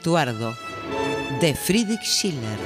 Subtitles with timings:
[0.00, 0.56] Estuardo,
[1.42, 2.58] de Friedrich Schiller.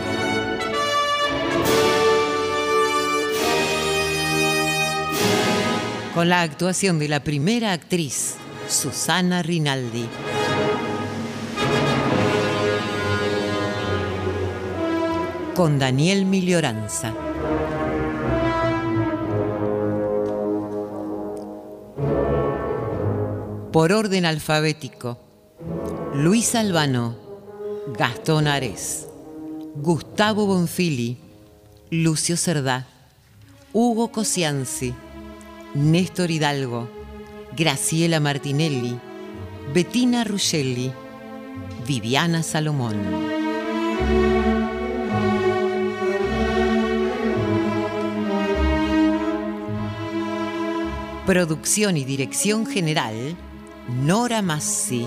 [6.15, 8.37] Con la actuación de la primera actriz,
[8.69, 10.07] Susana Rinaldi.
[15.57, 17.13] Con Daniel Milioranza.
[23.73, 25.19] Por orden alfabético.
[26.15, 27.24] Luis Albano,
[27.87, 29.07] Gastón Ares,
[29.77, 31.19] Gustavo Bonfili,
[31.91, 32.87] Lucio Cerdá,
[33.75, 34.95] Hugo Cosianzi,
[35.75, 36.89] Néstor Hidalgo,
[37.55, 38.99] Graciela Martinelli,
[39.75, 40.93] Bettina Ruggelli,
[41.87, 42.97] Viviana Salomón.
[51.27, 53.37] Producción y dirección general,
[53.89, 55.05] Nora Massi.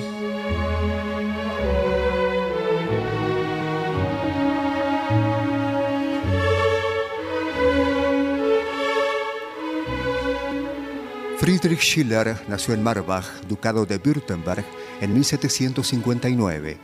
[11.48, 14.66] Friedrich Schiller nació en Marbach, ducado de Württemberg,
[15.00, 16.78] en 1759.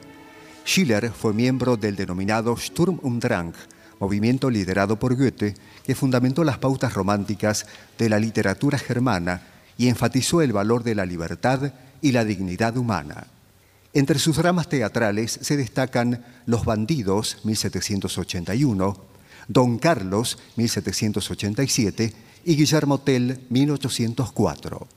[0.64, 3.52] Schiller fue miembro del denominado Sturm und Drang,
[4.00, 7.66] movimiento liderado por Goethe, que fundamentó las pautas románticas
[7.98, 9.42] de la literatura germana
[9.78, 13.28] y enfatizó el valor de la libertad y la dignidad humana.
[13.92, 18.96] Entre sus dramas teatrales se destacan Los Bandidos, 1781,
[19.50, 22.14] Don Carlos, 1787,
[22.46, 24.88] y Guillermo Tell, 1804.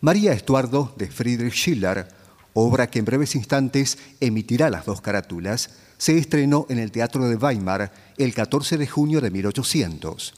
[0.00, 2.08] María Estuardo, de Friedrich Schiller,
[2.52, 7.36] obra que en breves instantes emitirá las dos carátulas, se estrenó en el Teatro de
[7.36, 10.34] Weimar el 14 de junio de 1800.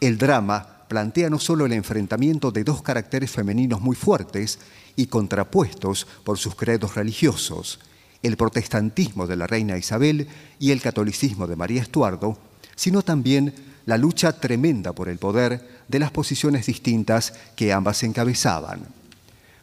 [0.00, 4.58] El drama plantea no solo el enfrentamiento de dos caracteres femeninos muy fuertes
[4.96, 7.78] y contrapuestos por sus credos religiosos,
[8.22, 10.26] el protestantismo de la reina Isabel
[10.58, 12.38] y el catolicismo de María Estuardo,
[12.74, 13.54] sino también
[13.90, 18.86] la lucha tremenda por el poder de las posiciones distintas que ambas encabezaban.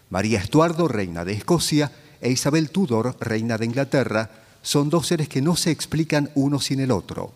[0.10, 4.30] María Estuardo, reina de Escocia, e Isabel Tudor, reina de Inglaterra,
[4.62, 7.32] son dos seres que no se explican uno sin el otro.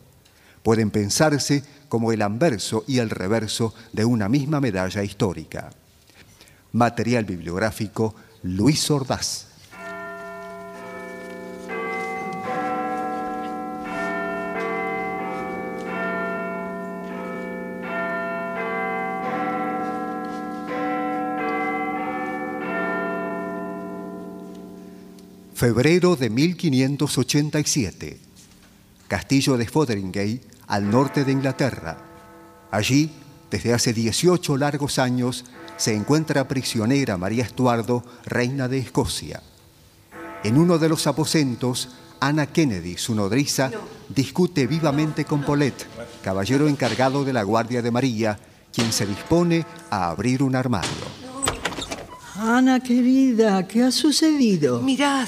[0.63, 5.69] Pueden pensarse como el anverso y el reverso de una misma medalla histórica.
[6.73, 9.47] Material bibliográfico Luis Ordaz.
[25.61, 28.19] Febrero de 1587.
[29.07, 31.99] Castillo de Fotheringay, al norte de Inglaterra.
[32.71, 33.11] Allí,
[33.51, 35.45] desde hace 18 largos años,
[35.77, 39.43] se encuentra prisionera María Estuardo, reina de Escocia.
[40.43, 43.69] En uno de los aposentos, Ana Kennedy, su nodriza,
[44.09, 45.85] discute vivamente con Paulette,
[46.23, 48.39] caballero encargado de la Guardia de María,
[48.73, 51.10] quien se dispone a abrir un armario.
[52.35, 54.81] Ana, querida, ¿qué ha sucedido?
[54.81, 55.27] Mirad,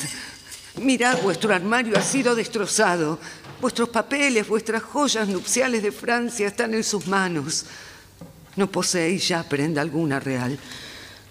[0.81, 3.19] mirad, vuestro armario ha sido destrozado.
[3.59, 7.65] Vuestros papeles, vuestras joyas nupciales de Francia están en sus manos.
[8.55, 10.57] No poseéis ya prenda alguna real.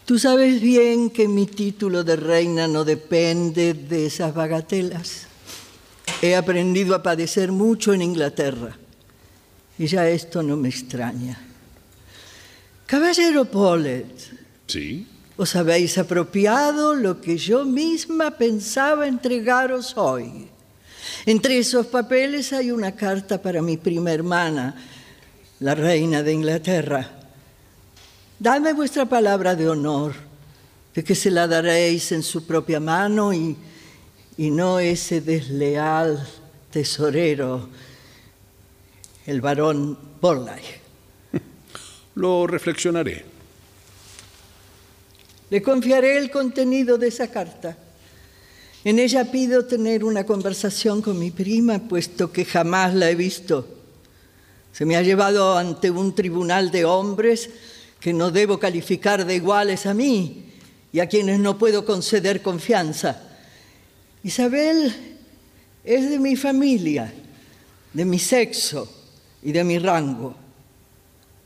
[0.04, 5.26] Tú sabes bien que mi título de reina no depende de esas bagatelas.
[6.20, 8.76] He aprendido a padecer mucho en Inglaterra
[9.78, 11.40] y ya esto no me extraña.
[12.86, 14.06] Caballero Pollet.
[14.66, 15.06] Sí.
[15.37, 20.49] Os habéis apropiado lo que yo misma pensaba entregaros hoy.
[21.25, 24.76] Entre esos papeles hay una carta para mi prima hermana,
[25.61, 27.08] la reina de Inglaterra.
[28.38, 30.14] Dame vuestra palabra de honor
[30.94, 33.56] de que se la daréis en su propia mano y,
[34.37, 36.26] y no ese desleal
[36.70, 37.69] tesorero,
[39.25, 40.62] el varón Borlai.
[42.17, 43.31] Lo reflexionaré.
[45.52, 47.76] Le confiaré el contenido de esa carta.
[48.84, 53.69] En ella pido tener una conversación con mi prima, puesto que jamás la he visto.
[54.72, 57.50] Se me ha llevado ante un tribunal de hombres
[58.00, 60.46] que no debo calificar de iguales a mí
[60.90, 63.20] y a quienes no puedo conceder confianza.
[64.25, 65.19] Isabel
[65.84, 67.12] es de mi familia,
[67.93, 68.90] de mi sexo
[69.43, 70.34] y de mi rango.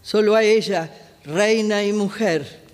[0.00, 0.88] Solo a ella,
[1.24, 2.65] reina y mujer,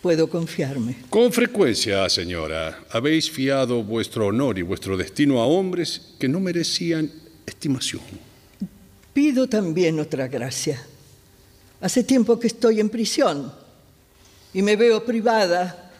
[0.00, 0.96] puedo confiarme.
[1.10, 7.10] Con frecuencia, señora, habéis fiado vuestro honor y vuestro destino a hombres que no merecían
[7.46, 8.02] estimación.
[9.12, 10.80] Pido también otra gracia.
[11.80, 13.52] Hace tiempo que estoy en prisión
[14.52, 15.90] y me veo privada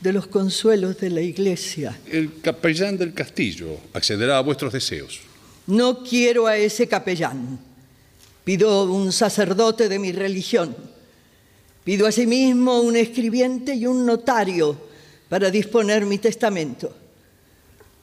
[0.00, 1.98] de los consuelos de la iglesia.
[2.10, 5.20] El capellán del castillo accederá a vuestros deseos.
[5.66, 7.58] No quiero a ese capellán.
[8.44, 10.74] Pido un sacerdote de mi religión
[11.84, 14.76] Pido asimismo un escribiente y un notario
[15.28, 16.94] para disponer mi testamento.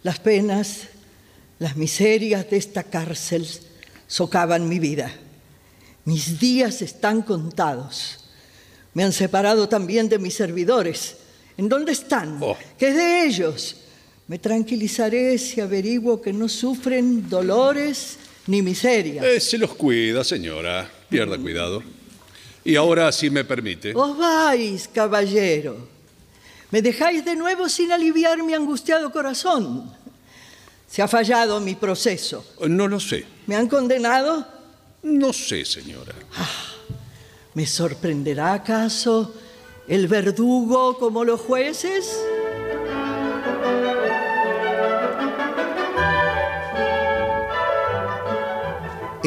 [0.03, 0.87] Las penas,
[1.59, 3.47] las miserias de esta cárcel
[4.07, 5.11] socavan mi vida.
[6.05, 8.25] Mis días están contados.
[8.93, 11.17] Me han separado también de mis servidores.
[11.57, 12.39] ¿En dónde están?
[12.41, 12.57] Oh.
[12.79, 13.75] ¿Qué es de ellos?
[14.27, 19.23] Me tranquilizaré si averiguo que no sufren dolores ni miseria.
[19.23, 20.89] Eh, se los cuida, señora.
[21.09, 21.83] Pierda cuidado.
[22.67, 23.95] Y ahora, si me permite.
[23.95, 25.87] Os vais, caballero.
[26.69, 29.89] Me dejáis de nuevo sin aliviar mi angustiado corazón.
[30.85, 32.45] Se ha fallado mi proceso.
[32.67, 33.23] No lo sé.
[33.45, 34.45] ¿Me han condenado?
[35.03, 36.13] No sé, señora.
[37.53, 39.33] ¿Me sorprenderá acaso
[39.87, 42.19] el verdugo como los jueces?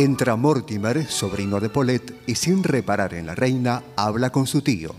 [0.01, 4.95] Entra Mortimer, sobrino de Paulette, y sin reparar en la reina, habla con su tío.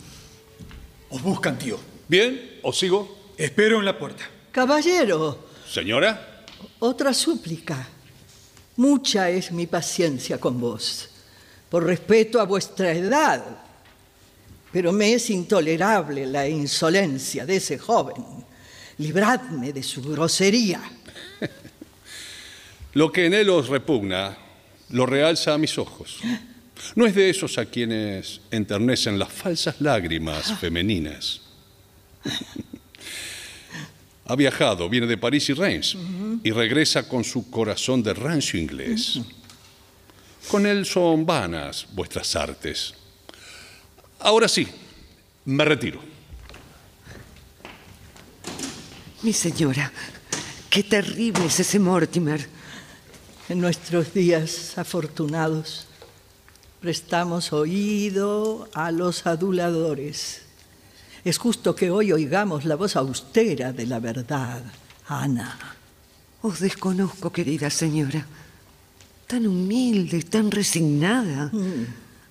[1.10, 1.80] Os buscan, tío.
[2.08, 3.34] Bien, os sigo.
[3.36, 4.30] Espero en la puerta.
[4.52, 6.44] Caballero, Señora.
[6.78, 7.88] otra súplica.
[8.76, 11.10] Mucha es mi paciencia con vos,
[11.68, 13.44] por respeto a vuestra edad.
[14.72, 18.24] Pero me es intolerable la insolencia de ese joven.
[19.00, 20.80] Libradme de su grosería.
[22.94, 24.41] Lo que en él os repugna
[24.92, 26.20] lo realza a mis ojos.
[26.96, 31.42] No es de esos a quienes enternecen las falsas lágrimas femeninas.
[34.26, 35.98] Ha viajado, viene de París y Reims,
[36.44, 39.20] y regresa con su corazón de rancio inglés.
[40.48, 42.94] Con él son vanas vuestras artes.
[44.20, 44.68] Ahora sí,
[45.46, 46.00] me retiro.
[49.24, 49.92] Mi señora,
[50.70, 52.61] qué terrible es ese Mortimer.
[53.52, 55.86] En nuestros días afortunados
[56.80, 60.44] prestamos oído a los aduladores.
[61.26, 64.64] Es justo que hoy oigamos la voz austera de la verdad,
[65.06, 65.60] Ana.
[66.42, 68.26] Os desconozco, querida señora.
[69.28, 71.52] Tan humilde, tan resignada.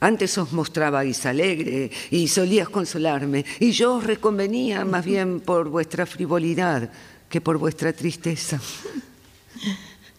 [0.00, 6.06] Antes os mostrabais alegre y solías consolarme, y yo os reconvenía más bien por vuestra
[6.06, 6.88] frivolidad
[7.28, 8.58] que por vuestra tristeza.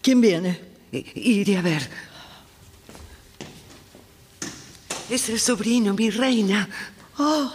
[0.00, 0.71] ¿Quién viene?
[0.92, 1.88] Iré a ver.
[5.08, 6.68] Es el sobrino, mi reina.
[7.18, 7.52] Oh,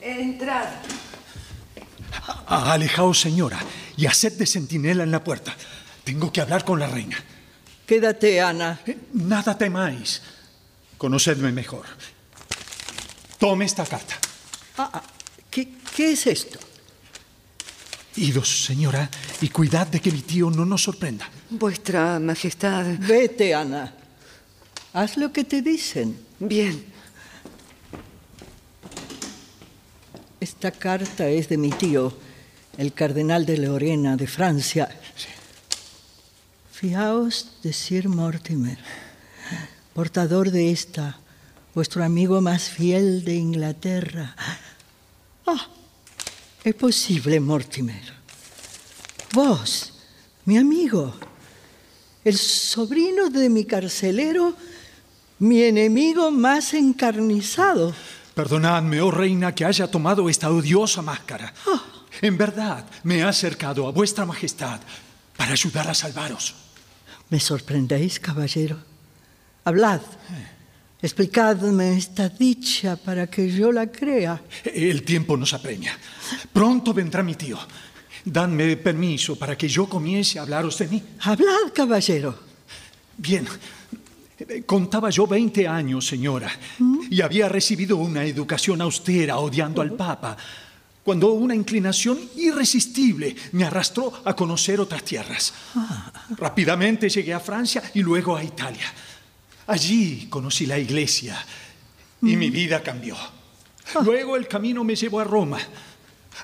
[0.00, 0.68] Entrad.
[2.46, 3.58] Alejaos, señora,
[3.96, 5.54] y haced de centinela en la puerta.
[6.04, 7.16] Tengo que hablar con la reina.
[7.86, 8.80] Quédate, Ana.
[8.86, 10.22] Eh, nada temáis.
[10.96, 11.86] Conocedme mejor.
[13.38, 14.14] Tome esta carta.
[14.78, 15.02] Ah, ah,
[15.50, 16.58] ¿qué, ¿Qué es esto?
[18.18, 19.08] Idos, señora,
[19.40, 21.30] y cuidad de que mi tío no nos sorprenda.
[21.50, 22.84] Vuestra Majestad.
[22.98, 23.94] Vete, Ana.
[24.92, 26.18] Haz lo que te dicen.
[26.40, 26.84] Bien.
[30.40, 32.12] Esta carta es de mi tío,
[32.76, 34.88] el cardenal de Lorena, de Francia.
[36.72, 38.78] Fiaos de Sir Mortimer,
[39.94, 41.18] portador de esta,
[41.72, 44.34] vuestro amigo más fiel de Inglaterra.
[45.46, 45.68] Ah,
[46.64, 48.14] es posible, Mortimer.
[49.32, 49.92] Vos,
[50.44, 51.14] mi amigo,
[52.24, 54.54] el sobrino de mi carcelero,
[55.38, 57.94] mi enemigo más encarnizado.
[58.34, 61.52] Perdonadme, oh reina, que haya tomado esta odiosa máscara.
[61.66, 61.82] Ah.
[62.20, 64.80] En verdad, me he acercado a vuestra majestad
[65.36, 66.54] para ayudar a salvaros.
[67.30, 68.78] Me sorprendéis, caballero.
[69.64, 70.00] Hablad.
[71.00, 74.42] Explicadme esta dicha para que yo la crea.
[74.64, 75.96] El tiempo nos apremia.
[76.52, 77.58] Pronto vendrá mi tío.
[78.24, 81.02] Dadme permiso para que yo comience a hablaros de mí.
[81.20, 82.36] Hablad, caballero.
[83.16, 83.46] Bien.
[84.66, 86.50] Contaba yo 20 años, señora,
[87.10, 90.36] y había recibido una educación austera odiando al Papa,
[91.02, 95.52] cuando una inclinación irresistible me arrastró a conocer otras tierras.
[96.36, 98.86] Rápidamente llegué a Francia y luego a Italia.
[99.68, 101.44] Allí conocí la iglesia
[102.22, 103.16] y mi vida cambió.
[104.02, 105.58] Luego el camino me llevó a Roma.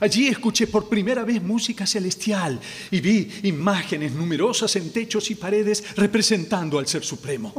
[0.00, 5.96] Allí escuché por primera vez música celestial y vi imágenes numerosas en techos y paredes
[5.96, 7.54] representando al Ser Supremo.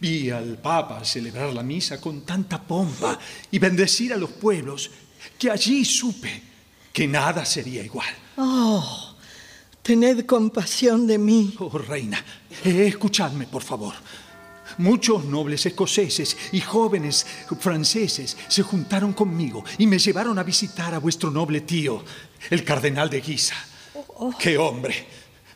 [0.00, 3.18] Vi al Papa celebrar la misa con tanta pompa
[3.52, 4.90] y bendecir a los pueblos
[5.38, 6.42] que allí supe
[6.92, 8.08] que nada sería igual.
[8.36, 9.14] Oh,
[9.82, 11.54] tened compasión de mí.
[11.58, 12.22] Oh, reina,
[12.64, 13.94] eh, escuchadme, por favor.
[14.78, 17.26] Muchos nobles escoceses y jóvenes
[17.58, 22.04] franceses se juntaron conmigo y me llevaron a visitar a vuestro noble tío,
[22.48, 23.56] el cardenal de Guisa.
[24.38, 24.94] ¡Qué hombre!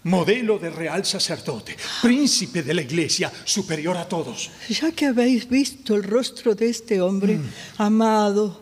[0.05, 4.51] Modelo de real sacerdote, príncipe de la iglesia, superior a todos.
[4.69, 7.39] Ya que habéis visto el rostro de este hombre
[7.79, 8.61] amado,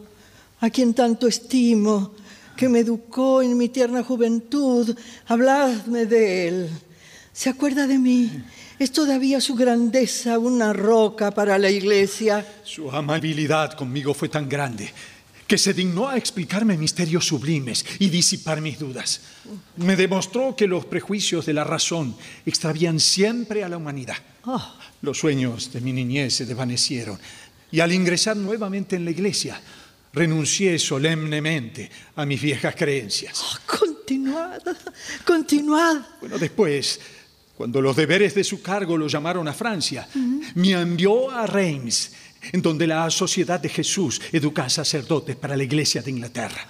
[0.60, 2.12] a quien tanto estimo,
[2.54, 4.94] que me educó en mi tierna juventud,
[5.26, 6.70] habladme de él.
[7.32, 8.30] ¿Se acuerda de mí?
[8.80, 12.46] Es todavía su grandeza una roca para la iglesia.
[12.64, 14.90] Su amabilidad conmigo fue tan grande
[15.46, 19.20] que se dignó a explicarme misterios sublimes y disipar mis dudas.
[19.76, 24.16] Me demostró que los prejuicios de la razón extravían siempre a la humanidad.
[24.46, 27.18] Oh, Los sueños de mi niñez se desvanecieron
[27.70, 29.60] y al ingresar nuevamente en la iglesia
[30.14, 33.60] renuncié solemnemente a mis viejas creencias.
[33.66, 34.62] continuad,
[35.26, 36.00] continuad.
[36.18, 36.98] Bueno, después,
[37.60, 40.08] cuando los deberes de su cargo lo llamaron a Francia,
[40.54, 42.10] me envió a Reims,
[42.52, 46.66] en donde la Sociedad de Jesús educa a sacerdotes para la Iglesia de Inglaterra.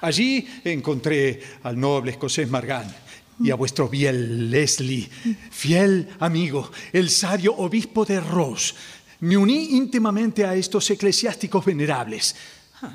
[0.00, 2.94] Allí encontré al noble escocés Margan
[3.40, 5.10] y a vuestro fiel Leslie,
[5.50, 8.72] fiel amigo, el sabio obispo de Ross.
[9.18, 12.36] Me uní íntimamente a estos eclesiásticos venerables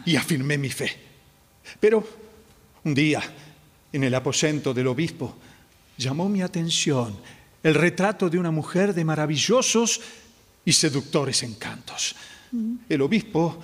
[0.06, 0.90] y afirmé mi fe.
[1.82, 2.02] Pero
[2.86, 3.22] un día,
[3.92, 5.36] en el aposento del obispo,
[6.00, 7.14] llamó mi atención
[7.62, 10.00] el retrato de una mujer de maravillosos
[10.64, 12.16] y seductores encantos.
[12.88, 13.60] El obispo,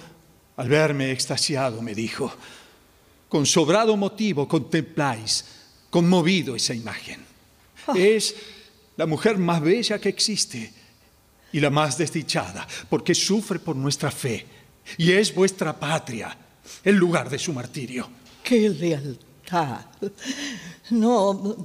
[0.58, 2.32] al verme extasiado, me dijo,
[3.30, 5.46] con sobrado motivo contempláis
[5.90, 7.26] conmovido esa imagen.
[7.96, 8.36] Es
[8.98, 10.74] la mujer más bella que existe
[11.54, 14.46] y la más desdichada, porque sufre por nuestra fe
[14.98, 16.38] y es vuestra patria,
[16.84, 18.10] el lugar de su martirio.
[18.44, 19.86] ¡Qué lealtad!
[20.90, 21.56] No, no,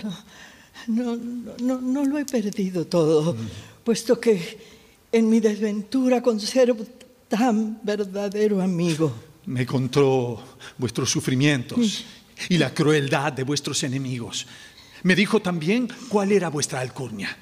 [0.91, 1.17] no,
[1.61, 3.37] no, no, lo he perdido todo,
[3.85, 4.59] puesto que
[5.13, 6.85] en mi desventura conservo
[7.29, 9.13] tan verdadero amigo.
[9.47, 10.43] Me contó
[10.77, 12.05] vuestros sufrimientos
[12.49, 14.47] y la crueldad de vuestros enemigos.
[15.03, 17.35] Me dijo también cuál era vuestra alcurnia,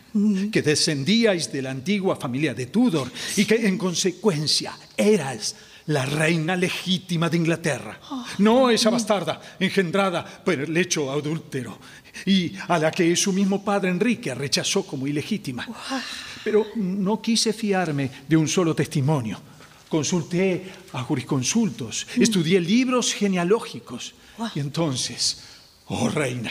[0.52, 6.54] que descendíais de la antigua familia de Tudor y que en consecuencia eras la reina
[6.54, 7.98] legítima de Inglaterra.
[8.38, 11.78] No esa bastarda engendrada por el hecho adúltero
[12.26, 15.66] y a la que su mismo padre Enrique rechazó como ilegítima.
[16.44, 19.40] Pero no quise fiarme de un solo testimonio.
[19.88, 24.14] Consulté a jurisconsultos, estudié libros genealógicos
[24.54, 25.42] y entonces,
[25.86, 26.50] oh reina,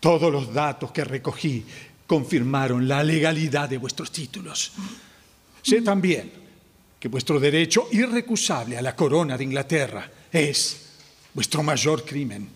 [0.00, 1.64] todos los datos que recogí
[2.06, 4.72] confirmaron la legalidad de vuestros títulos.
[5.62, 6.30] Sé también
[6.98, 10.86] que vuestro derecho irrecusable a la corona de Inglaterra es
[11.34, 12.48] vuestro mayor crimen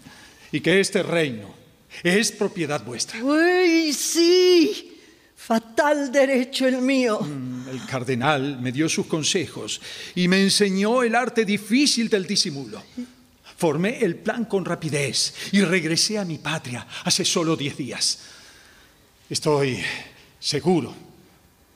[0.52, 1.59] y que este reino
[2.02, 3.22] Es propiedad vuestra.
[3.22, 4.98] ¡Uy, sí!
[5.36, 7.20] Fatal derecho el mío.
[7.20, 9.80] Mm, El cardenal me dio sus consejos
[10.14, 12.82] y me enseñó el arte difícil del disimulo.
[13.56, 18.18] Formé el plan con rapidez y regresé a mi patria hace solo diez días.
[19.28, 19.82] Estoy
[20.38, 20.94] seguro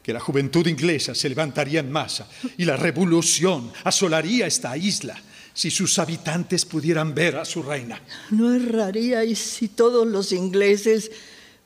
[0.02, 5.21] que la juventud inglesa se levantaría en masa y la revolución asolaría esta isla
[5.54, 8.00] si sus habitantes pudieran ver a su reina.
[8.30, 11.11] No erraríais si todos los ingleses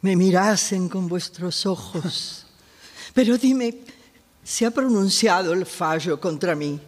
[0.03, 2.47] me mirasen con vuestros ojos.
[3.15, 3.79] Pero dime,
[4.45, 6.79] ¿se ha pronunciado el fallo contra mí?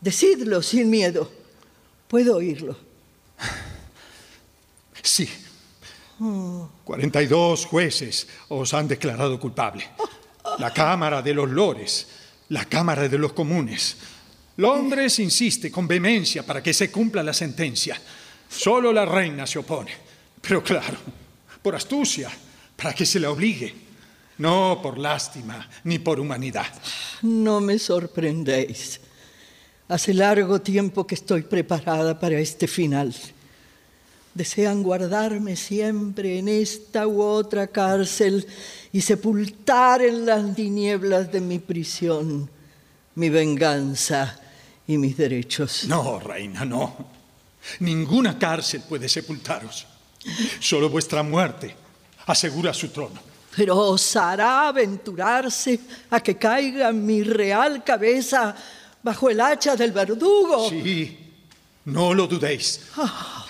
[0.00, 1.30] Decidlo sin miedo.
[2.08, 2.76] Puedo oírlo.
[5.02, 5.28] Sí.
[6.84, 9.88] 42 jueces os han declarado culpable.
[10.58, 12.08] La Cámara de los Lores,
[12.48, 13.96] la Cámara de los Comunes.
[14.58, 18.00] Londres insiste con vehemencia para que se cumpla la sentencia.
[18.48, 19.92] Solo la reina se opone.
[20.40, 20.96] Pero claro,
[21.60, 22.30] por astucia,
[22.76, 23.74] para que se la obligue.
[24.38, 26.66] No por lástima ni por humanidad.
[27.22, 29.00] No me sorprendéis.
[29.88, 33.14] Hace largo tiempo que estoy preparada para este final.
[34.34, 38.46] Desean guardarme siempre en esta u otra cárcel
[38.92, 42.50] y sepultar en las tinieblas de mi prisión
[43.14, 44.38] mi venganza
[44.86, 45.84] y mis derechos.
[45.88, 46.96] No, reina, no.
[47.80, 49.86] Ninguna cárcel puede sepultaros.
[50.60, 51.74] Solo vuestra muerte
[52.26, 53.20] asegura su trono.
[53.56, 58.54] Pero osará aventurarse a que caiga mi real cabeza
[59.02, 60.68] bajo el hacha del verdugo.
[60.68, 61.16] Sí,
[61.86, 62.82] no lo dudéis.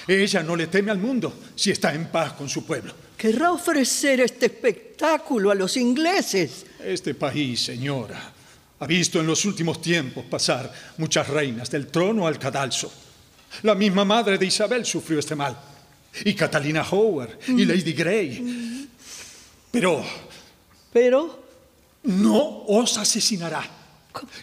[0.06, 2.92] Ella no le teme al mundo si está en paz con su pueblo.
[3.16, 6.66] Querrá ofrecer este espectáculo a los ingleses.
[6.78, 8.32] Este país, señora,
[8.78, 12.92] ha visto en los últimos tiempos pasar muchas reinas del trono al cadalso.
[13.62, 15.56] La misma madre de Isabel sufrió este mal.
[16.24, 18.88] Y Catalina Howard y Lady Grey.
[19.70, 20.04] Pero
[20.92, 21.44] Pero
[22.04, 23.62] no os asesinará.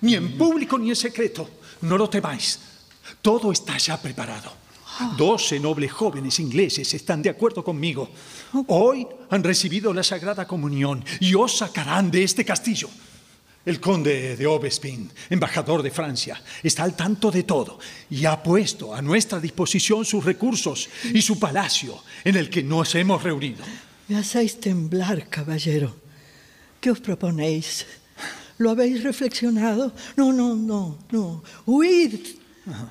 [0.01, 1.49] Ni en público ni en secreto.
[1.81, 2.59] No lo temáis.
[3.21, 4.63] Todo está ya preparado.
[5.17, 8.09] Doce nobles jóvenes ingleses están de acuerdo conmigo.
[8.67, 12.89] Hoy han recibido la Sagrada Comunión y os sacarán de este castillo.
[13.65, 18.93] El conde de Aubespin, embajador de Francia, está al tanto de todo y ha puesto
[18.93, 23.63] a nuestra disposición sus recursos y su palacio en el que nos hemos reunido.
[24.09, 25.95] me hacéis temblar, caballero.
[26.81, 27.85] ¿Qué os proponéis?
[28.57, 29.93] ¿Lo habéis reflexionado?
[30.17, 31.43] No, no, no, no.
[31.65, 32.19] Huid.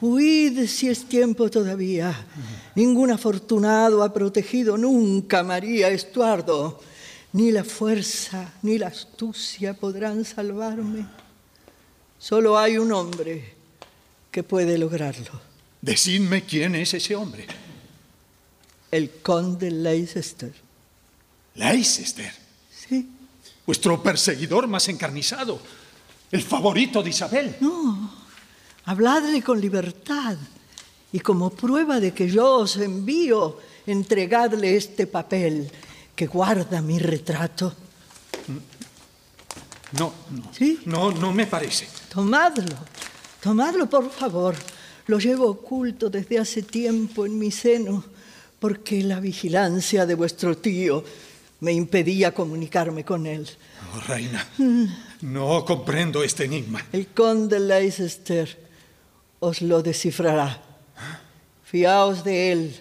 [0.01, 2.15] Huid si es tiempo todavía.
[2.75, 6.81] Ningún afortunado ha protegido nunca a María Estuardo.
[7.33, 11.07] Ni la fuerza ni la astucia podrán salvarme.
[12.19, 13.55] Solo hay un hombre
[14.31, 15.41] que puede lograrlo.
[15.81, 17.47] Decidme quién es ese hombre.
[18.91, 20.53] El conde Leicester.
[21.55, 22.33] Leicester,
[22.89, 23.09] Sí.
[23.67, 25.61] vuestro perseguidor más encarnizado,
[26.31, 27.57] el favorito de Isabel.
[27.61, 28.11] No,
[28.85, 30.37] habladle con libertad
[31.13, 35.71] y como prueba de que yo os envío, entregadle este papel
[36.15, 37.75] que guarda mi retrato.
[39.99, 40.81] No, no, ¿Sí?
[40.87, 41.87] no, no me parece.
[42.09, 42.77] Tomadlo,
[43.41, 44.55] tomadlo por favor.
[45.07, 48.05] Lo llevo oculto desde hace tiempo en mi seno
[48.59, 51.05] porque la vigilancia de vuestro tío
[51.61, 53.49] me impedía comunicarme con él.
[53.95, 54.47] Oh, reina,
[55.21, 56.87] no comprendo este enigma.
[56.93, 58.59] El conde Leicester
[59.41, 60.63] os lo descifrará.
[61.65, 62.81] Fiaos de él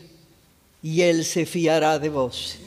[0.83, 2.57] y él se fiará de vos.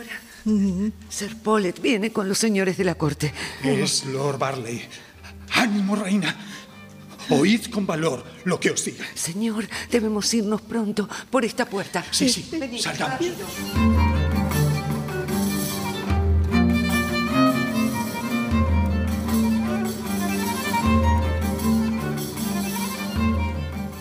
[0.00, 3.32] Señora, Sir Paulet viene con los señores de la corte.
[3.62, 4.82] Es Lord Barley.
[5.54, 6.34] Ánimo, reina.
[7.28, 9.04] Oíd con valor lo que os diga.
[9.14, 12.04] Señor, debemos irnos pronto por esta puerta.
[12.10, 13.20] Sí, sí, salgamos.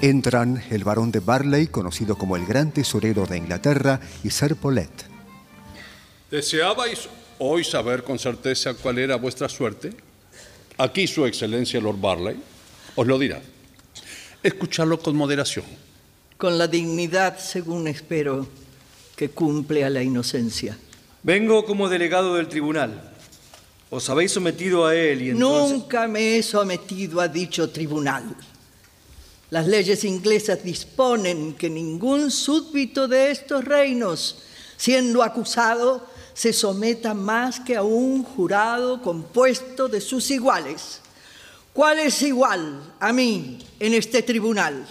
[0.01, 5.08] Entran el barón de Barley, conocido como el gran tesorero de Inglaterra, y Sir Paulet.
[6.31, 9.91] ¿Deseabais hoy saber con certeza cuál era vuestra suerte?
[10.77, 12.37] Aquí su excelencia Lord Barley
[12.95, 13.41] os lo dirá.
[14.43, 15.65] Escuchadlo con moderación.
[16.37, 18.47] Con la dignidad, según espero,
[19.15, 20.77] que cumple a la inocencia.
[21.23, 23.11] Vengo como delegado del tribunal.
[23.89, 25.79] Os habéis sometido a él y entonces...
[25.79, 28.35] Nunca me he sometido a dicho tribunal.
[29.49, 34.43] Las leyes inglesas disponen que ningún súbdito de estos reinos,
[34.77, 36.07] siendo acusado,
[36.39, 41.01] se someta más que a un jurado compuesto de sus iguales.
[41.73, 44.87] ¿Cuál es igual a mí en este tribunal?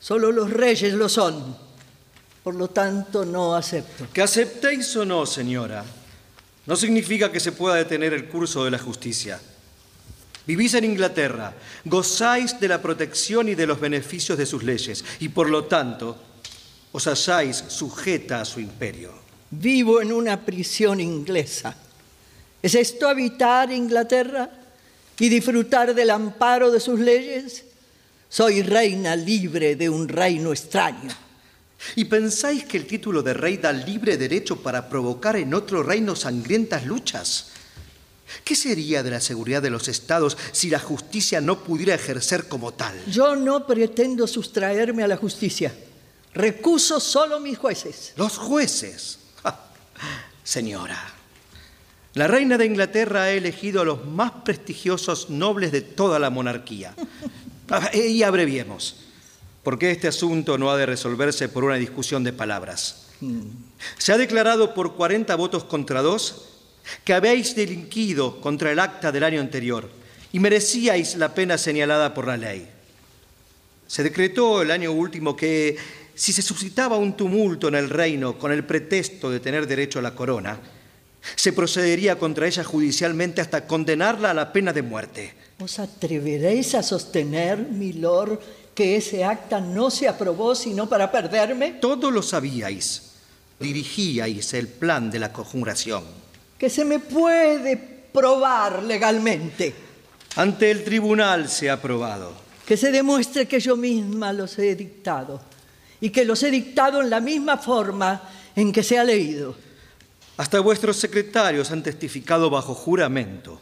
[0.00, 1.56] Solo los reyes lo son.
[2.42, 4.08] Por lo tanto, no acepto.
[4.12, 5.84] Que aceptéis o no, señora,
[6.66, 9.40] no significa que se pueda detener el curso de la justicia.
[10.44, 15.28] Vivís en Inglaterra, gozáis de la protección y de los beneficios de sus leyes, y
[15.28, 16.18] por lo tanto
[16.90, 19.27] os halláis sujeta a su imperio.
[19.50, 21.74] Vivo en una prisión inglesa.
[22.62, 24.50] ¿Es esto habitar Inglaterra
[25.18, 27.64] y disfrutar del amparo de sus leyes?
[28.28, 31.10] Soy reina libre de un reino extraño.
[31.96, 36.14] ¿Y pensáis que el título de rey da libre derecho para provocar en otro reino
[36.14, 37.52] sangrientas luchas?
[38.44, 42.74] ¿Qué sería de la seguridad de los estados si la justicia no pudiera ejercer como
[42.74, 42.94] tal?
[43.06, 45.72] Yo no pretendo sustraerme a la justicia.
[46.34, 48.12] Recuso solo mis jueces.
[48.16, 49.17] Los jueces.
[50.48, 50.98] Señora,
[52.14, 56.94] la reina de Inglaterra ha elegido a los más prestigiosos nobles de toda la monarquía.
[57.92, 58.96] Y abreviemos,
[59.62, 63.08] porque este asunto no ha de resolverse por una discusión de palabras.
[63.20, 63.42] Hmm.
[63.98, 66.48] Se ha declarado por 40 votos contra dos
[67.04, 69.90] que habéis delinquido contra el acta del año anterior
[70.32, 72.66] y merecíais la pena señalada por la ley.
[73.86, 75.76] Se decretó el año último que
[76.18, 80.02] si se suscitaba un tumulto en el reino con el pretexto de tener derecho a
[80.02, 80.58] la corona,
[81.36, 85.34] se procedería contra ella judicialmente hasta condenarla a la pena de muerte.
[85.60, 88.40] ¿Os atreveréis a sostener, milord,
[88.74, 91.78] que ese acta no se aprobó sino para perderme?
[91.80, 93.12] Todo lo sabíais.
[93.60, 96.02] Dirigíais el plan de la conjuración
[96.58, 97.76] que se me puede
[98.12, 99.72] probar legalmente.
[100.34, 102.32] Ante el tribunal se ha probado.
[102.66, 105.40] Que se demuestre que yo misma los he dictado
[106.00, 108.22] y que los he dictado en la misma forma
[108.54, 109.54] en que se ha leído.
[110.36, 113.60] Hasta vuestros secretarios han testificado bajo juramento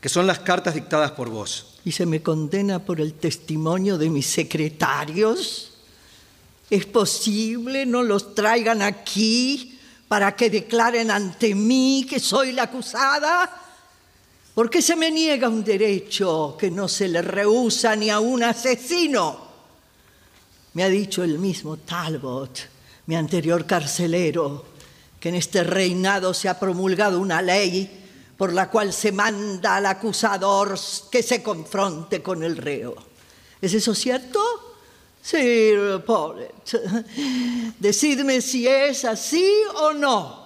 [0.00, 1.78] que son las cartas dictadas por vos.
[1.84, 5.74] ¿Y se me condena por el testimonio de mis secretarios?
[6.70, 7.86] ¿Es posible?
[7.86, 9.72] ¿No los traigan aquí?
[10.12, 13.50] para que declaren ante mí que soy la acusada?
[14.54, 18.42] ¿Por qué se me niega un derecho que no se le rehúsa ni a un
[18.42, 19.51] asesino?
[20.74, 22.68] Me ha dicho el mismo Talbot,
[23.06, 24.64] mi anterior carcelero,
[25.20, 28.00] que en este reinado se ha promulgado una ley
[28.36, 30.78] por la cual se manda al acusador
[31.10, 32.96] que se confronte con el reo.
[33.60, 34.40] ¿Es eso cierto?
[35.22, 36.80] Sir Paulette,
[37.78, 40.42] decidme si es así o no.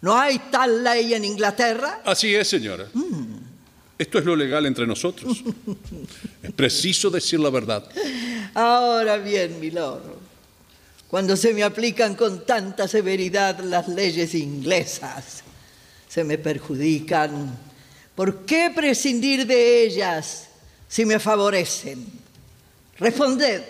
[0.00, 2.00] ¿No hay tal ley en Inglaterra?
[2.04, 2.88] Así es, señora.
[2.94, 3.49] Mm.
[4.00, 5.44] Esto es lo legal entre nosotros.
[6.42, 7.84] es preciso decir la verdad.
[8.54, 10.00] Ahora bien, milord,
[11.06, 15.44] cuando se me aplican con tanta severidad las leyes inglesas,
[16.08, 17.58] se me perjudican.
[18.14, 20.48] ¿Por qué prescindir de ellas
[20.88, 22.06] si me favorecen?
[22.96, 23.60] Responded.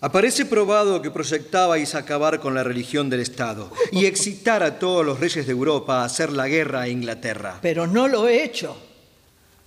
[0.00, 5.20] Aparece probado que proyectabais acabar con la religión del Estado y excitar a todos los
[5.20, 7.60] reyes de Europa a hacer la guerra a Inglaterra.
[7.62, 8.76] Pero no lo he hecho.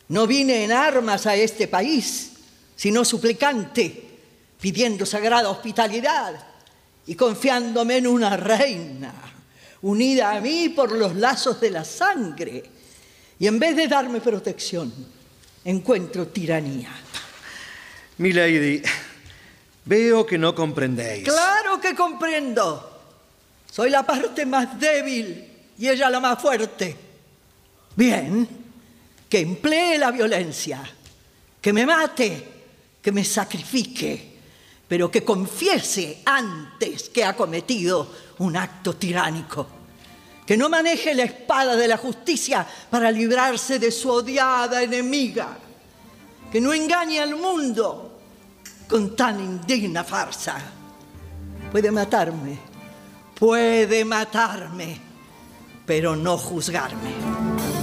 [0.09, 2.31] No vine en armas a este país,
[2.75, 4.03] sino suplicante,
[4.59, 6.35] pidiendo sagrada hospitalidad
[7.07, 9.13] y confiándome en una reina,
[9.81, 12.63] unida a mí por los lazos de la sangre.
[13.39, 14.93] Y en vez de darme protección,
[15.63, 16.91] encuentro tiranía.
[18.17, 18.81] Milady,
[19.85, 21.25] veo que no comprendéis.
[21.25, 22.91] Claro que comprendo.
[23.69, 26.95] Soy la parte más débil y ella la más fuerte.
[27.95, 28.64] Bien,
[29.29, 30.83] que emplee la violencia,
[31.61, 32.47] que me mate,
[33.01, 34.35] que me sacrifique,
[34.87, 38.07] pero que confiese antes que ha cometido
[38.39, 39.67] un acto tiránico.
[40.45, 45.57] Que no maneje la espada de la justicia para librarse de su odiada enemiga
[46.55, 48.17] que no engañe al mundo
[48.87, 50.55] con tan indigna farsa.
[51.69, 52.57] Puede matarme,
[53.37, 54.97] puede matarme,
[55.85, 57.74] pero no juzgarme.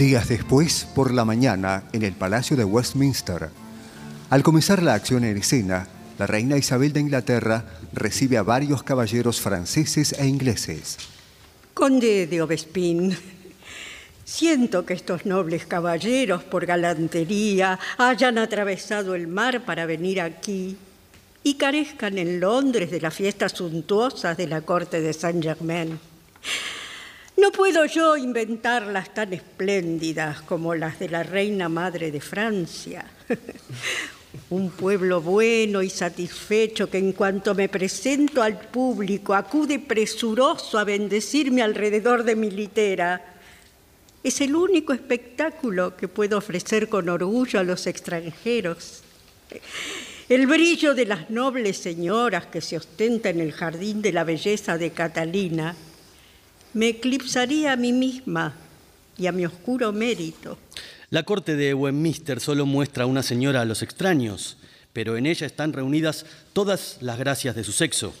[0.00, 3.50] Días después, por la mañana, en el Palacio de Westminster,
[4.30, 9.42] al comenzar la acción en escena, la reina Isabel de Inglaterra recibe a varios caballeros
[9.42, 10.96] franceses e ingleses.
[11.74, 13.14] Conde de Obespin,
[14.24, 20.78] Siento que estos nobles caballeros, por galantería, hayan atravesado el mar para venir aquí
[21.44, 26.00] y carezcan en Londres de las fiestas suntuosas de la corte de Saint Germain.
[27.40, 33.06] No puedo yo inventarlas tan espléndidas como las de la reina madre de Francia.
[34.50, 40.84] Un pueblo bueno y satisfecho que en cuanto me presento al público acude presuroso a
[40.84, 43.24] bendecirme alrededor de mi litera
[44.22, 49.00] es el único espectáculo que puedo ofrecer con orgullo a los extranjeros.
[50.28, 54.76] El brillo de las nobles señoras que se ostenta en el jardín de la belleza
[54.76, 55.74] de Catalina
[56.74, 58.54] me eclipsaría a mí misma
[59.18, 60.58] y a mi oscuro mérito.
[61.10, 64.56] La corte de Westminster solo muestra a una señora a los extraños,
[64.92, 68.12] pero en ella están reunidas todas las gracias de su sexo.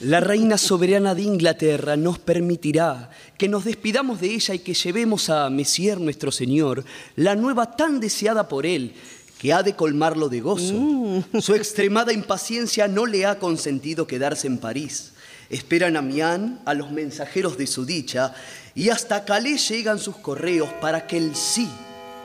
[0.00, 5.28] La reina soberana de Inglaterra nos permitirá que nos despidamos de ella y que llevemos
[5.30, 8.94] a Messier nuestro Señor la nueva tan deseada por él,
[9.38, 10.74] que ha de colmarlo de gozo.
[10.74, 11.40] Mm.
[11.40, 15.12] Su extremada impaciencia no le ha consentido quedarse en París.
[15.50, 18.34] Esperan a Mian, a los mensajeros de su dicha,
[18.74, 21.68] y hasta Calais llegan sus correos para que el sí,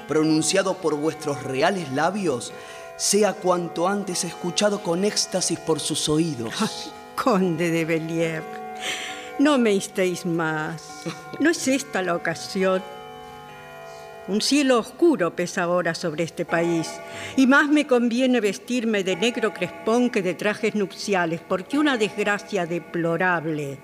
[0.07, 2.51] pronunciado por vuestros reales labios,
[2.97, 6.53] sea cuanto antes escuchado con éxtasis por sus oídos.
[7.15, 8.43] Conde de Bellier,
[9.39, 11.03] no me instéis más.
[11.39, 12.83] No es esta la ocasión.
[14.27, 16.89] Un cielo oscuro pesa ahora sobre este país,
[17.35, 22.65] y más me conviene vestirme de negro crespón que de trajes nupciales, porque una desgracia
[22.65, 23.77] deplorable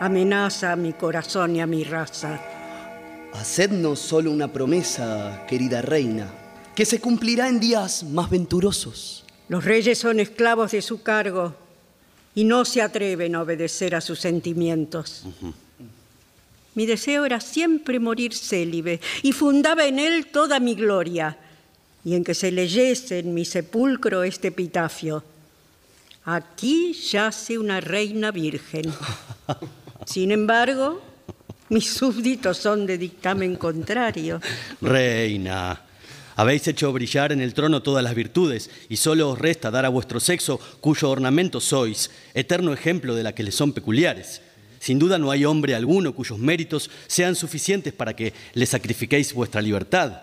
[0.00, 2.40] amenaza a mi corazón y a mi raza.
[3.34, 6.26] Hacednos solo una promesa, querida reina,
[6.74, 9.26] que se cumplirá en días más venturosos.
[9.48, 11.54] Los reyes son esclavos de su cargo
[12.34, 15.26] y no se atreven a obedecer a sus sentimientos.
[16.74, 21.36] Mi deseo era siempre morir célibe y fundaba en él toda mi gloria
[22.04, 25.22] y en que se leyese en mi sepulcro este epitafio.
[26.24, 28.84] Aquí yace una reina virgen.
[30.06, 31.00] Sin embargo,
[31.70, 34.40] mis súbditos son de dictamen contrario.
[34.80, 35.80] Reina,
[36.36, 39.88] habéis hecho brillar en el trono todas las virtudes y solo os resta dar a
[39.88, 44.40] vuestro sexo, cuyo ornamento sois, eterno ejemplo de la que le son peculiares.
[44.80, 49.60] Sin duda no hay hombre alguno cuyos méritos sean suficientes para que le sacrifiquéis vuestra
[49.60, 50.22] libertad.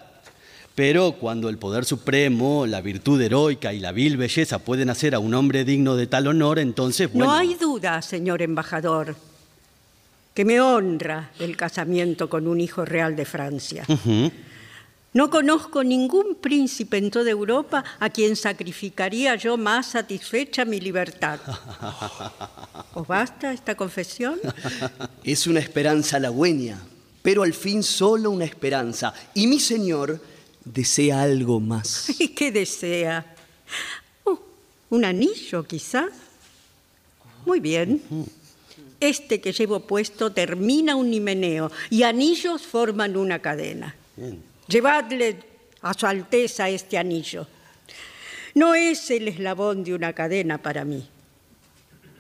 [0.74, 5.20] Pero cuando el poder supremo, la virtud heroica y la vil belleza pueden hacer a
[5.20, 7.32] un hombre digno de tal honor, entonces, bueno...
[7.32, 9.16] No hay duda, señor embajador,
[10.34, 13.86] que me honra el casamiento con un hijo real de Francia.
[15.18, 21.40] No conozco ningún príncipe en toda Europa a quien sacrificaría yo más satisfecha mi libertad.
[22.94, 24.40] ¿Os basta esta confesión?
[25.24, 26.78] Es una esperanza halagüeña,
[27.24, 29.12] pero al fin solo una esperanza.
[29.34, 30.22] Y mi señor
[30.64, 32.12] desea algo más.
[32.20, 33.26] ¿Y qué desea?
[34.24, 34.40] Oh,
[34.92, 36.10] ¿Un anillo, quizá?
[37.44, 38.04] Muy bien.
[39.00, 43.96] Este que llevo puesto termina un himeneo y anillos forman una cadena.
[44.68, 45.40] Llevadle
[45.82, 47.48] a su Alteza este anillo.
[48.56, 51.08] No es el eslabón de una cadena para mí,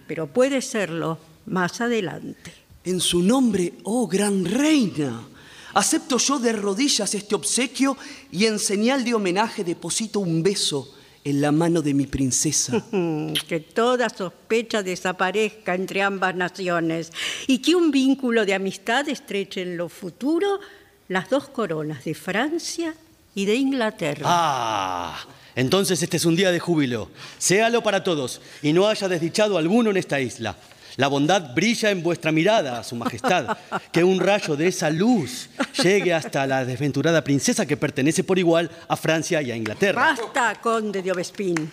[0.08, 2.52] pero puede serlo más adelante.
[2.86, 5.28] En su nombre, oh gran reina,
[5.74, 7.98] acepto yo de rodillas este obsequio
[8.32, 12.82] y en señal de homenaje deposito un beso en la mano de mi princesa.
[13.48, 17.12] Que toda sospecha desaparezca entre ambas naciones
[17.48, 20.60] y que un vínculo de amistad estreche en lo futuro
[21.08, 22.94] las dos coronas de Francia
[23.36, 24.24] y de Inglaterra.
[24.26, 25.20] Ah,
[25.56, 27.10] entonces este es un día de júbilo.
[27.38, 30.56] Séalo para todos y no haya desdichado alguno en esta isla.
[30.98, 33.56] La bondad brilla en vuestra mirada, Su Majestad.
[33.92, 35.50] Que un rayo de esa luz
[35.84, 40.16] llegue hasta la desventurada princesa que pertenece por igual a Francia y a Inglaterra.
[40.18, 41.72] Basta, conde de Obespín.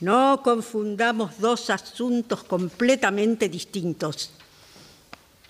[0.00, 4.32] No confundamos dos asuntos completamente distintos.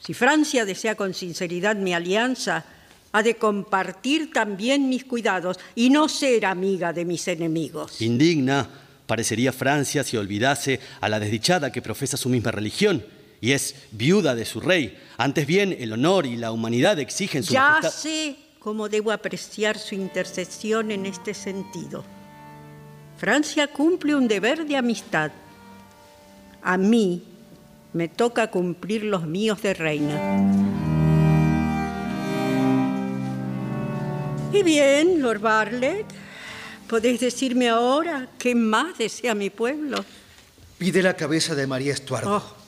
[0.09, 2.65] Si Francia desea con sinceridad mi alianza,
[3.13, 8.01] ha de compartir también mis cuidados y no ser amiga de mis enemigos.
[8.01, 8.67] Indigna
[9.07, 13.05] parecería Francia si olvidase a la desdichada que profesa su misma religión
[13.43, 14.97] y es viuda de su rey.
[15.19, 17.91] Antes bien, el honor y la humanidad exigen su Ya majestad.
[17.91, 22.03] sé cómo debo apreciar su intercesión en este sentido.
[23.19, 25.33] Francia cumple un deber de amistad.
[26.63, 27.23] A mí
[27.93, 30.21] me toca cumplir los míos de reina.
[34.53, 36.07] Y bien, Lord Barlett,
[36.89, 40.05] ¿podéis decirme ahora qué más desea mi pueblo?
[40.79, 42.37] Pide la cabeza de María Estuardo.
[42.37, 42.59] Oh.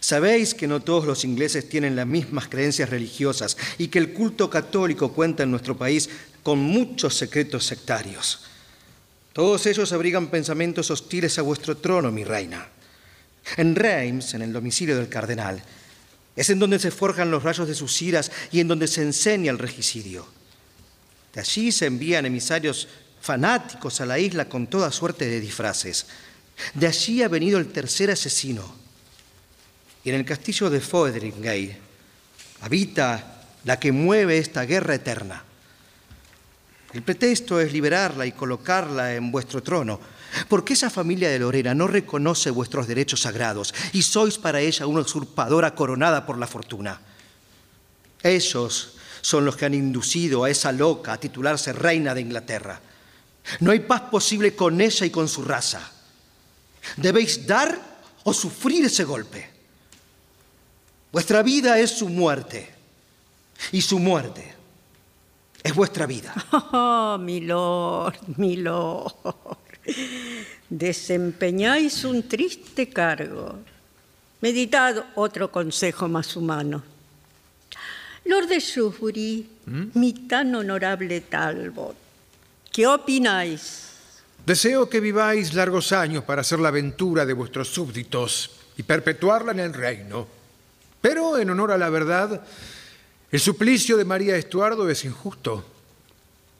[0.00, 4.48] Sabéis que no todos los ingleses tienen las mismas creencias religiosas y que el culto
[4.50, 6.08] católico cuenta en nuestro país
[6.42, 8.44] con muchos secretos sectarios.
[9.32, 12.68] Todos ellos abrigan pensamientos hostiles a vuestro trono, mi reina.
[13.56, 15.62] En Reims, en el domicilio del cardenal,
[16.34, 19.50] es en donde se forjan los rayos de sus iras y en donde se enseña
[19.50, 20.26] el regicidio.
[21.32, 22.88] De allí se envían emisarios
[23.20, 26.06] fanáticos a la isla con toda suerte de disfraces.
[26.74, 28.74] De allí ha venido el tercer asesino.
[30.04, 31.76] Y en el castillo de Fotheringay
[32.60, 35.42] habita la que mueve esta guerra eterna.
[36.92, 40.00] El pretexto es liberarla y colocarla en vuestro trono,
[40.48, 45.00] porque esa familia de Lorena no reconoce vuestros derechos sagrados y sois para ella una
[45.00, 47.00] usurpadora coronada por la fortuna.
[48.22, 52.80] Ellos son los que han inducido a esa loca a titularse reina de Inglaterra.
[53.60, 55.92] No hay paz posible con ella y con su raza.
[56.96, 57.78] Debéis dar
[58.24, 59.50] o sufrir ese golpe.
[61.12, 62.72] Vuestra vida es su muerte
[63.72, 64.54] y su muerte
[65.62, 66.34] es vuestra vida.
[66.72, 69.14] Oh, mi lord, mi lord.
[70.68, 73.58] Desempeñáis un triste cargo.
[74.40, 76.82] Meditad otro consejo más humano.
[78.24, 79.48] Lord de Shrewsbury,
[79.94, 81.96] mi tan honorable Talbot,
[82.72, 83.86] ¿qué opináis?
[84.44, 89.60] Deseo que viváis largos años para hacer la aventura de vuestros súbditos y perpetuarla en
[89.60, 90.26] el reino.
[91.00, 92.44] Pero, en honor a la verdad,
[93.30, 95.64] el suplicio de María Estuardo es injusto.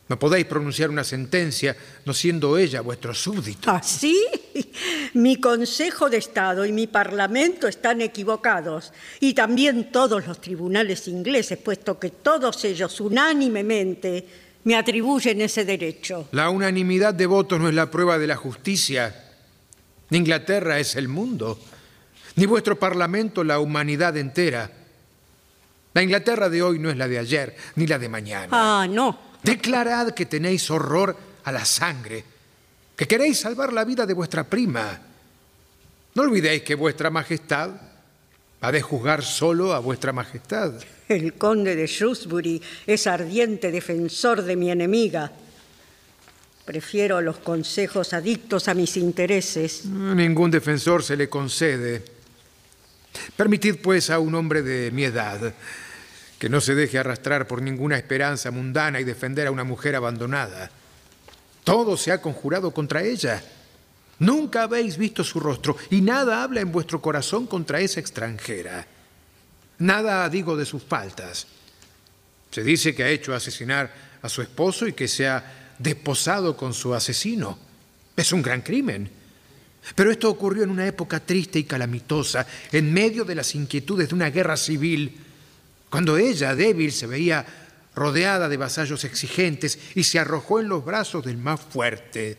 [0.09, 3.69] No podéis pronunciar una sentencia no siendo ella vuestro súbdito.
[3.71, 4.25] ¿Ah, sí?
[5.14, 8.92] Mi Consejo de Estado y mi Parlamento están equivocados.
[9.19, 14.27] Y también todos los tribunales ingleses, puesto que todos ellos unánimemente
[14.64, 16.29] me atribuyen ese derecho.
[16.33, 19.25] La unanimidad de votos no es la prueba de la justicia.
[20.11, 21.59] Ni Inglaterra es el mundo,
[22.37, 24.71] ni vuestro Parlamento la humanidad entera.
[25.95, 28.49] La Inglaterra de hoy no es la de ayer, ni la de mañana.
[28.51, 29.25] Ah, no.
[29.46, 32.24] Declarad que tenéis horror a la sangre,
[32.96, 34.98] que queréis salvar la vida de vuestra prima.
[36.16, 37.70] No olvidéis que vuestra majestad
[38.61, 40.74] ha de juzgar solo a vuestra majestad.
[41.09, 45.30] El conde de Shrewsbury es ardiente defensor de mi enemiga.
[46.64, 49.85] Prefiero los consejos adictos a mis intereses.
[49.85, 52.02] Ningún defensor se le concede.
[53.37, 55.54] Permitid, pues, a un hombre de mi edad
[56.38, 60.70] que no se deje arrastrar por ninguna esperanza mundana y defender a una mujer abandonada.
[61.64, 63.42] Todo se ha conjurado contra ella.
[64.18, 68.87] Nunca habéis visto su rostro y nada habla en vuestro corazón contra esa extranjera.
[69.79, 71.46] Nada digo de sus faltas.
[72.51, 76.72] Se dice que ha hecho asesinar a su esposo y que se ha desposado con
[76.72, 77.59] su asesino.
[78.16, 79.11] Es un gran crimen.
[79.94, 84.14] Pero esto ocurrió en una época triste y calamitosa, en medio de las inquietudes de
[84.14, 85.25] una guerra civil,
[85.96, 87.46] cuando ella, débil, se veía
[87.94, 92.37] rodeada de vasallos exigentes y se arrojó en los brazos del más fuerte.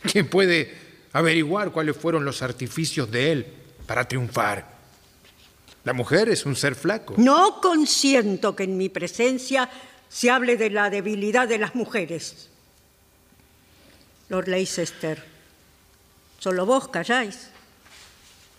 [0.00, 0.74] ¿Quién puede
[1.12, 3.46] averiguar cuáles fueron los artificios de él
[3.84, 4.72] para triunfar?
[5.84, 7.12] La mujer es un ser flaco.
[7.18, 9.68] No consiento que en mi presencia
[10.08, 12.48] se hable de la debilidad de las mujeres.
[14.30, 15.22] Lord Leicester,
[16.38, 17.51] solo vos calláis.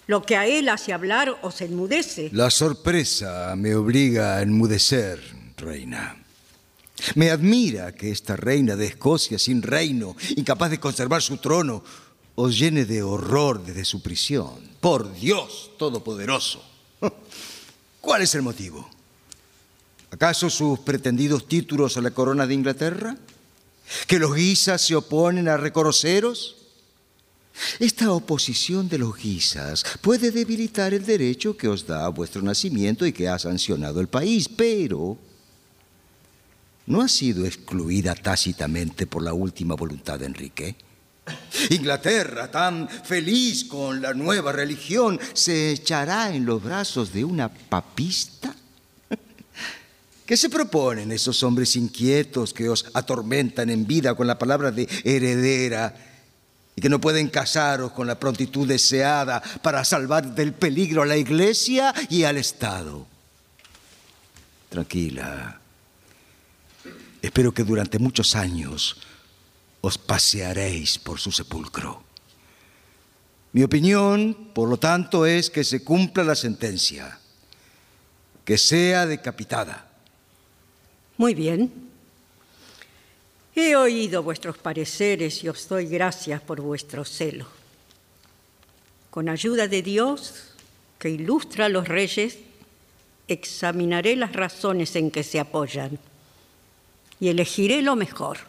[0.08, 2.30] Lo que a él hace hablar os enmudece.
[2.34, 5.22] La sorpresa me obliga a enmudecer,
[5.58, 6.18] reina.
[7.16, 11.84] Me admira que esta reina de Escocia sin reino, incapaz de conservar su trono,
[12.36, 14.70] os llene de horror desde su prisión.
[14.80, 16.63] Por Dios Todopoderoso.
[18.02, 18.89] ¿Cuál es el motivo?
[20.12, 23.18] ¿Acaso sus pretendidos títulos a la corona de Inglaterra?
[24.08, 26.62] ¿Que los guisas se oponen a reconoceros?
[27.80, 33.13] Esta oposición de los guisas puede debilitar el derecho que os da vuestro nacimiento y
[33.13, 35.18] que ha sancionado el país, pero
[36.88, 40.76] no ha sido excluida tácitamente por la última voluntad de Enrique.
[41.70, 48.54] Inglaterra, tan feliz con la nueva religión, se echará en los brazos de una papista.
[50.26, 54.89] ¿Qué se proponen esos hombres inquietos que os atormentan en vida con la palabra de
[55.06, 56.12] heredera
[56.76, 61.18] y que no pueden casaros con la prontitud deseada para salvar del peligro a la
[61.18, 63.06] iglesia y al Estado?
[64.70, 65.60] Tranquila.
[67.22, 68.98] Espero que durante muchos años
[69.82, 72.04] os pasearéis por su sepulcro.
[73.54, 77.19] Mi opinión, por lo tanto, es que se cumpla la sentencia,
[78.44, 79.88] que sea decapitada.
[81.17, 81.92] Muy bien.
[83.56, 87.45] He oído vuestros pareceres y os doy gracias por vuestro celo.
[89.12, 90.54] Con ayuda de Dios,
[90.97, 92.39] que ilustra a los reyes,
[93.27, 95.99] examinaré las razones en que se apoyan
[97.19, 98.39] y elegiré lo mejor.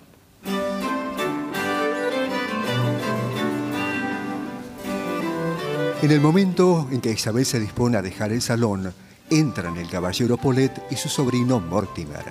[6.02, 8.92] En el momento en que Isabel se dispone a dejar el salón,
[9.30, 12.24] entran el caballero Polet y su sobrino Mortimer.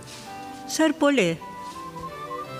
[0.68, 1.40] Ser Polet,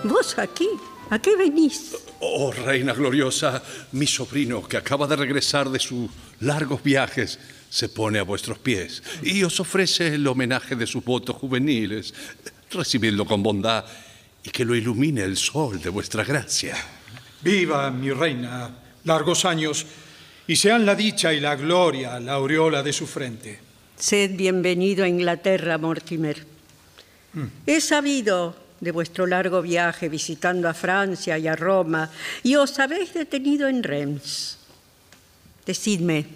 [0.04, 0.68] vos aquí,
[1.10, 1.96] ¿a qué venís?
[2.20, 6.08] Oh, reina gloriosa, mi sobrino, que acaba de regresar de sus
[6.40, 7.38] largos viajes,
[7.68, 12.14] se pone a vuestros pies y os ofrece el homenaje de sus votos juveniles.
[12.70, 13.84] Recibidlo con bondad
[14.44, 16.76] y que lo ilumine el sol de vuestra gracia.
[17.42, 18.70] Viva mi reina,
[19.04, 19.86] largos años,
[20.46, 23.58] y sean la dicha y la gloria la aureola de su frente.
[23.96, 26.46] Sed bienvenido a Inglaterra, Mortimer.
[27.66, 32.10] He sabido de vuestro largo viaje visitando a Francia y a Roma,
[32.42, 34.58] y os habéis detenido en Reims.
[35.64, 36.26] Decidme,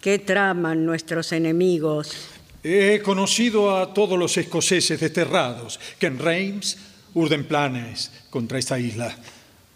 [0.00, 2.14] ¿qué traman nuestros enemigos?
[2.62, 6.76] He conocido a todos los escoceses desterrados que en Reims
[7.14, 9.14] urden planes contra esta isla.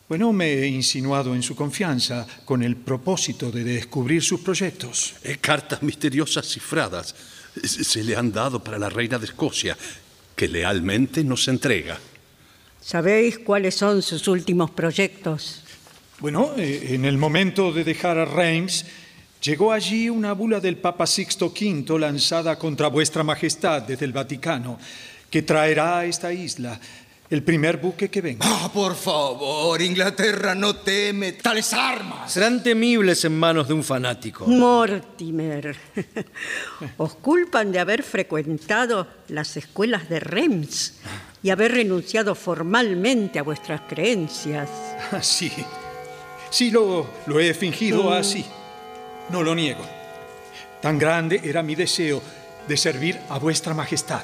[0.09, 5.15] Bueno, me he insinuado en su confianza con el propósito de descubrir sus proyectos.
[5.23, 7.15] Eh, cartas misteriosas cifradas
[7.63, 9.77] se se le han dado para la reina de Escocia,
[10.41, 12.01] que lealmente nos entrega.
[12.81, 15.63] ¿Sabéis cuáles son sus últimos proyectos?
[16.19, 18.87] Bueno, eh, en el momento de dejar a Reims,
[19.43, 24.79] llegó allí una bula del Papa Sixto V lanzada contra vuestra majestad desde el Vaticano,
[25.29, 26.81] que traerá a esta isla
[27.31, 28.45] el primer buque que venga.
[28.45, 32.33] Ah, por favor, Inglaterra no teme tales armas.
[32.33, 34.47] Serán temibles en manos de un fanático.
[34.47, 35.77] Mortimer,
[36.97, 40.95] os culpan de haber frecuentado las escuelas de Reims
[41.43, 44.69] y haber renunciado formalmente a vuestras creencias.
[45.13, 45.53] Ah, Sí,
[46.51, 48.45] sí lo, lo he fingido así.
[49.31, 49.85] No lo niego.
[50.83, 52.21] Tan grande era mi deseo
[52.67, 54.23] de servir a vuestra majestad.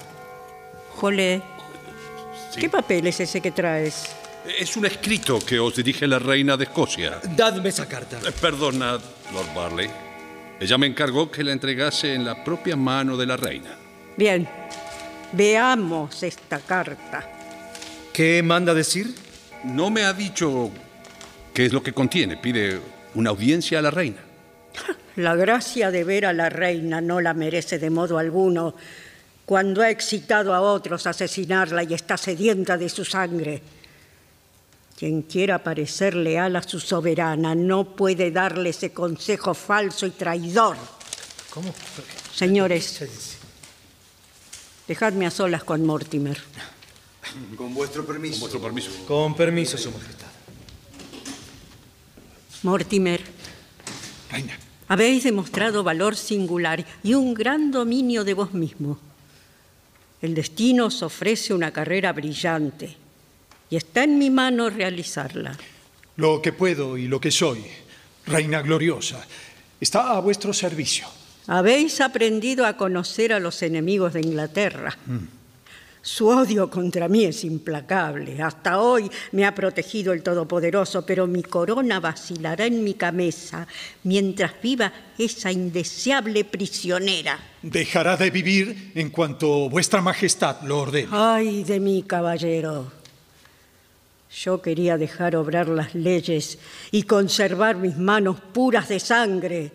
[0.96, 1.42] Jolé,
[2.58, 4.14] ¿qué papel es ese que traes?
[4.58, 7.20] Es un escrito que os dirige la reina de Escocia.
[7.36, 8.18] Dadme esa carta.
[8.18, 9.00] Eh, Perdonad,
[9.32, 9.90] Lord Barley.
[10.60, 13.76] Ella me encargó que la entregase en la propia mano de la reina.
[14.16, 14.48] Bien,
[15.32, 17.28] veamos esta carta.
[18.12, 19.14] ¿Qué manda decir?
[19.64, 20.70] No me ha dicho
[21.52, 22.36] qué es lo que contiene.
[22.36, 22.80] Pide
[23.14, 24.18] una audiencia a la reina.
[25.16, 28.74] La gracia de ver a la reina no la merece de modo alguno
[29.46, 33.62] cuando ha excitado a otros a asesinarla y está sedienta de su sangre.
[34.98, 40.76] Quien quiera parecer leal a su soberana no puede darle ese consejo falso y traidor.
[41.50, 41.72] ¿Cómo?
[42.34, 43.38] Señores,
[44.88, 46.42] dejadme a solas con Mortimer.
[47.56, 48.34] Con vuestro permiso.
[48.34, 48.90] Con vuestro permiso.
[49.06, 50.26] Con permiso, Su Majestad.
[52.62, 53.22] Mortimer,
[54.30, 58.98] Reina, habéis demostrado valor singular y un gran dominio de vos mismo.
[60.26, 62.96] El destino os ofrece una carrera brillante
[63.70, 65.56] y está en mi mano realizarla.
[66.16, 67.64] lo que puedo y lo que soy,
[68.26, 69.24] reina gloriosa,
[69.80, 71.06] está a vuestro servicio.
[71.46, 74.98] Habéis aprendido a conocer a los enemigos de Inglaterra.
[76.06, 78.40] Su odio contra mí es implacable.
[78.40, 83.66] Hasta hoy me ha protegido el Todopoderoso, pero mi corona vacilará en mi cabeza
[84.04, 87.36] mientras viva esa indeseable prisionera.
[87.60, 91.08] Dejará de vivir en cuanto vuestra majestad lo ordene.
[91.10, 92.92] Ay de mí, caballero.
[94.30, 96.60] Yo quería dejar obrar las leyes
[96.92, 99.72] y conservar mis manos puras de sangre.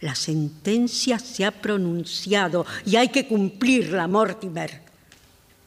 [0.00, 4.91] La sentencia se ha pronunciado y hay que cumplirla, Mortimer.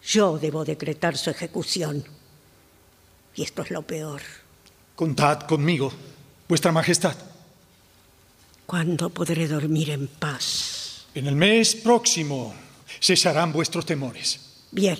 [0.07, 2.03] Yo debo decretar su ejecución.
[3.35, 4.21] Y esto es lo peor.
[4.95, 5.91] Contad conmigo,
[6.47, 7.15] vuestra majestad.
[8.65, 11.07] ¿Cuándo podré dormir en paz?
[11.13, 12.53] En el mes próximo
[13.01, 14.39] cesarán vuestros temores.
[14.71, 14.97] Bien,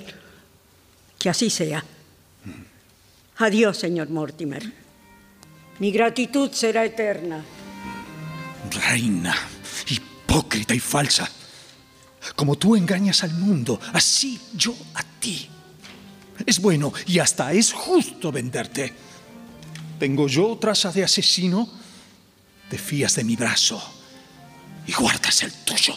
[1.18, 1.84] que así sea.
[3.38, 4.72] Adiós, señor Mortimer.
[5.80, 7.44] Mi gratitud será eterna.
[8.72, 9.36] Reina,
[9.88, 11.30] hipócrita y falsa.
[12.36, 15.50] Como tú engañas al mundo, así yo a ti.
[16.46, 18.94] Es bueno y hasta es justo venderte.
[20.00, 21.70] ¿Tengo yo traza de asesino?
[22.70, 23.82] Te fías de mi brazo
[24.88, 25.96] y guardas el tuyo.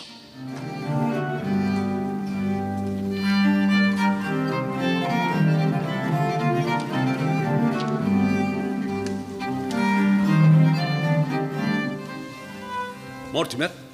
[13.32, 13.87] Mortimer,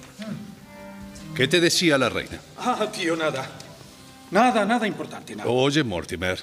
[1.34, 2.40] ¿qué te decía la reina?
[2.58, 3.50] Ah, tío, nada.
[4.30, 5.48] Nada, nada importante, nada.
[5.48, 6.42] Oye, Mortimer,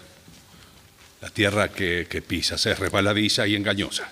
[1.21, 4.11] la tierra que, que pisas es resbaladiza y engañosa.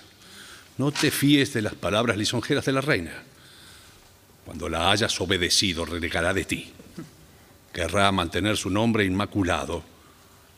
[0.78, 3.12] No te fíes de las palabras lisonjeras de la reina.
[4.44, 6.72] Cuando la hayas obedecido, renegará de ti.
[7.72, 9.84] Querrá mantener su nombre inmaculado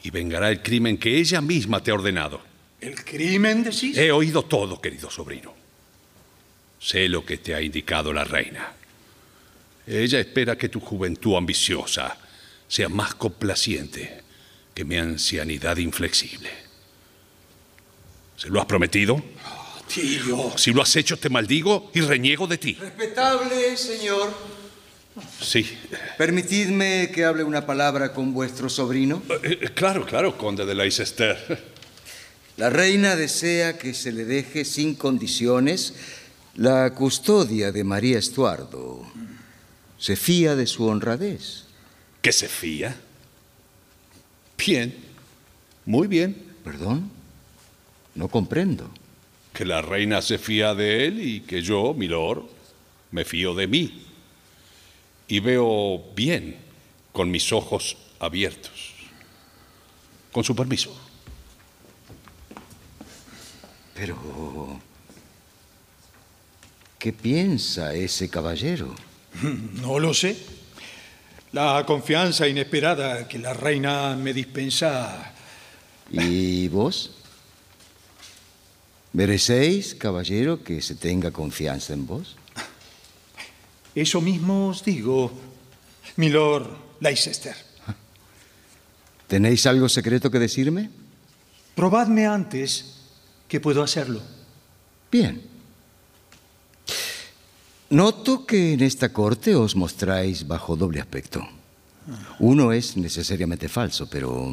[0.02, 2.40] y vengará el crimen que ella misma te ha ordenado.
[2.80, 3.96] ¿El crimen decís?
[3.96, 5.54] He oído todo, querido sobrino.
[6.80, 8.72] Sé lo que te ha indicado la reina.
[9.86, 12.16] Ella espera que tu juventud ambiciosa
[12.68, 14.22] sea más complaciente
[14.74, 16.50] que mi ancianidad inflexible.
[18.36, 19.22] ¿Se lo has prometido?
[19.92, 20.52] Tío.
[20.56, 22.74] Si lo has hecho, te maldigo y reniego de ti.
[22.74, 24.32] Respetable, señor.
[25.40, 25.78] Sí.
[26.16, 29.22] Permitidme que hable una palabra con vuestro sobrino.
[29.42, 31.72] Eh, eh, claro, claro, conde de Leicester.
[32.56, 35.94] La reina desea que se le deje sin condiciones
[36.54, 39.06] la custodia de María Estuardo.
[40.02, 41.62] Se fía de su honradez.
[42.22, 42.96] ¿Que se fía?
[44.58, 44.92] Bien,
[45.84, 46.56] muy bien.
[46.64, 47.08] ¿Perdón?
[48.16, 48.90] No comprendo.
[49.52, 52.42] Que la reina se fía de él y que yo, milord,
[53.12, 54.04] me fío de mí.
[55.28, 56.56] Y veo bien
[57.12, 58.94] con mis ojos abiertos.
[60.32, 60.92] Con su permiso.
[63.94, 64.80] Pero...
[66.98, 68.96] ¿Qué piensa ese caballero?
[69.80, 70.36] No lo sé.
[71.52, 75.34] La confianza inesperada que la reina me dispensa.
[76.10, 77.10] ¿Y vos?
[79.12, 82.36] ¿Merecéis, caballero, que se tenga confianza en vos?
[83.94, 85.30] Eso mismo os digo,
[86.16, 86.66] milord
[87.00, 87.54] Leicester.
[89.28, 90.88] ¿Tenéis algo secreto que decirme?
[91.74, 92.96] Probadme antes
[93.48, 94.22] que puedo hacerlo.
[95.10, 95.51] Bien.
[97.92, 101.44] Noto que en esta corte os mostráis bajo doble aspecto.
[102.40, 104.48] Uno es necesariamente falso, pero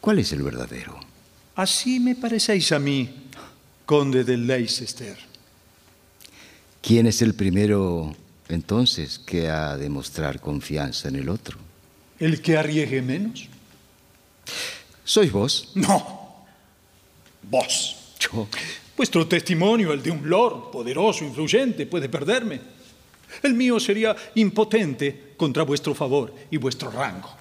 [0.00, 0.98] ¿cuál es el verdadero?
[1.54, 3.28] Así me parecéis a mí,
[3.84, 5.18] conde de Leicester.
[6.80, 8.16] ¿Quién es el primero
[8.48, 11.58] entonces que ha de mostrar confianza en el otro?
[12.18, 13.48] ¿El que arriesgue menos?
[15.04, 15.72] ¿Sois vos?
[15.74, 16.46] No.
[17.42, 18.16] Vos.
[18.18, 18.48] Yo.
[19.02, 22.60] Vuestro testimonio, el de un lord poderoso, influyente, puede perderme.
[23.42, 27.36] El mío sería impotente contra vuestro favor y vuestro rango.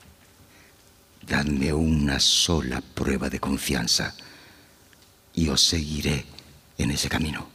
[1.28, 4.14] Dadme una sola prueba de confianza
[5.34, 6.24] y os seguiré
[6.78, 7.46] en ese camino.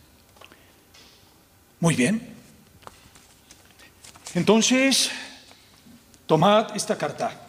[1.79, 2.35] Muy bien.
[4.35, 5.09] Entonces,
[6.27, 7.47] tomad esta carta.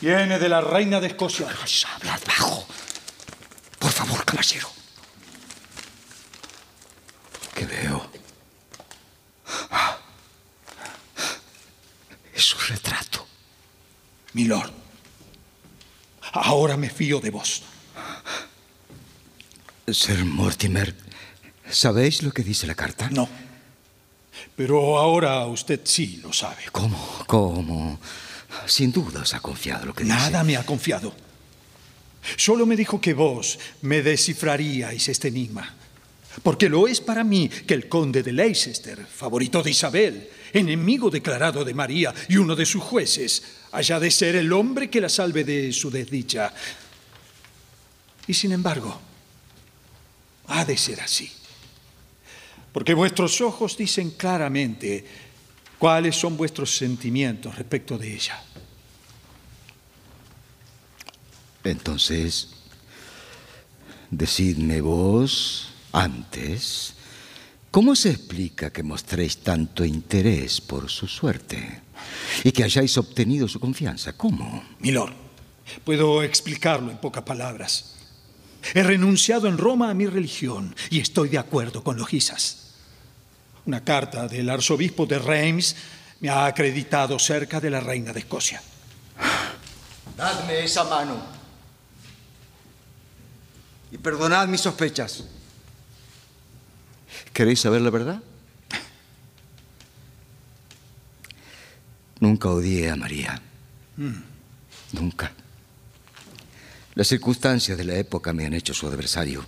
[0.00, 1.48] Viene de la reina de Escocia.
[1.50, 2.79] Hablad bajo.
[4.30, 4.70] Caballero.
[7.52, 8.08] ¿Qué veo?
[9.72, 9.98] Ah.
[12.32, 13.26] Es su retrato.
[14.34, 14.70] Milord,
[16.32, 17.64] ahora me fío de vos.
[19.88, 20.94] Sir Mortimer,
[21.68, 23.10] ¿sabéis lo que dice la carta?
[23.10, 23.28] No.
[24.54, 26.66] Pero ahora usted sí lo sabe.
[26.70, 27.24] ¿Cómo?
[27.26, 27.98] ¿Cómo?
[28.66, 30.14] Sin duda os ha confiado lo que dice.
[30.14, 31.12] Nada me ha confiado.
[32.36, 35.76] Solo me dijo que vos me descifraríais este enigma.
[36.42, 41.64] Porque lo es para mí que el conde de Leicester, favorito de Isabel, enemigo declarado
[41.64, 43.42] de María y uno de sus jueces,
[43.72, 46.52] haya de ser el hombre que la salve de su desdicha.
[48.26, 49.00] Y sin embargo,
[50.46, 51.30] ha de ser así.
[52.72, 55.04] Porque vuestros ojos dicen claramente
[55.78, 58.42] cuáles son vuestros sentimientos respecto de ella.
[61.64, 62.48] Entonces,
[64.10, 66.94] decidme vos antes,
[67.70, 71.82] ¿cómo se explica que mostréis tanto interés por su suerte
[72.44, 74.14] y que hayáis obtenido su confianza?
[74.14, 74.64] ¿Cómo?
[74.78, 75.12] Milord,
[75.84, 77.96] puedo explicarlo en pocas palabras.
[78.74, 82.74] He renunciado en Roma a mi religión y estoy de acuerdo con los Gisas.
[83.66, 85.76] Una carta del arzobispo de Reims
[86.20, 88.62] me ha acreditado cerca de la reina de Escocia.
[90.16, 91.39] Dadme esa mano
[93.92, 95.24] y perdonad mis sospechas.
[97.32, 98.22] ¿Queréis saber la verdad?
[102.20, 103.40] Nunca odié a María.
[104.92, 105.32] Nunca.
[106.94, 109.44] Las circunstancias de la época me han hecho su adversario.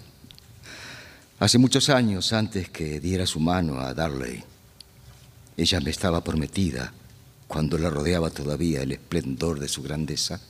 [1.38, 4.42] Hace muchos años, antes que diera su mano a Darley,
[5.56, 6.92] ella me estaba prometida
[7.46, 10.40] cuando la rodeaba todavía el esplendor de su grandeza.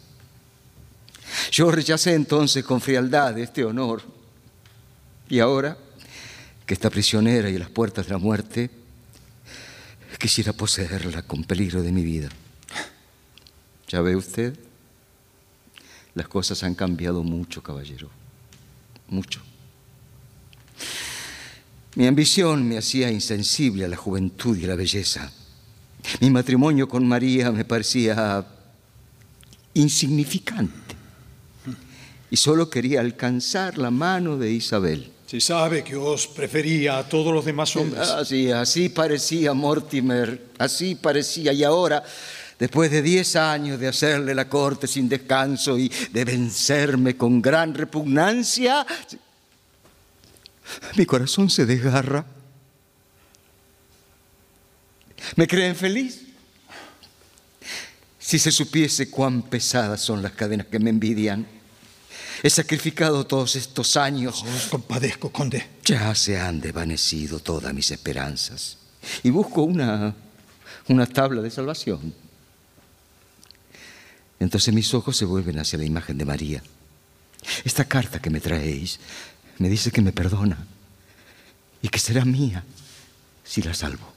[1.50, 4.02] Yo rechacé entonces con frialdad este honor.
[5.28, 5.76] Y ahora,
[6.66, 8.70] que está prisionera y a las puertas de la muerte,
[10.18, 12.28] quisiera poseerla con peligro de mi vida.
[13.88, 14.58] ¿Ya ve usted?
[16.14, 18.10] Las cosas han cambiado mucho, caballero.
[19.08, 19.40] Mucho.
[21.94, 25.30] Mi ambición me hacía insensible a la juventud y a la belleza.
[26.20, 28.46] Mi matrimonio con María me parecía
[29.74, 30.81] insignificante
[32.32, 35.12] y solo quería alcanzar la mano de Isabel.
[35.26, 38.08] Se sabe que os prefería a todos los demás hombres.
[38.08, 41.52] Así, así parecía Mortimer, así parecía.
[41.52, 42.02] Y ahora,
[42.58, 47.74] después de diez años de hacerle la corte sin descanso y de vencerme con gran
[47.74, 48.86] repugnancia,
[50.96, 52.24] mi corazón se desgarra.
[55.36, 56.22] ¿Me creen feliz?
[58.18, 61.60] Si se supiese cuán pesadas son las cadenas que me envidian.
[62.42, 64.42] He sacrificado todos estos años.
[64.42, 65.64] Os compadezco, conde.
[65.84, 68.78] Ya se han desvanecido todas mis esperanzas.
[69.22, 70.14] Y busco una,
[70.88, 72.12] una tabla de salvación.
[74.40, 76.62] Entonces mis ojos se vuelven hacia la imagen de María.
[77.64, 78.98] Esta carta que me traéis
[79.58, 80.66] me dice que me perdona
[81.80, 82.64] y que será mía
[83.44, 84.12] si la salvo.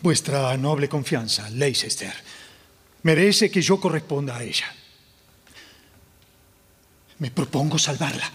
[0.00, 2.12] Vuestra noble confianza, Leicester,
[3.02, 4.66] merece que yo corresponda a ella.
[7.24, 8.30] Me propongo salvarla.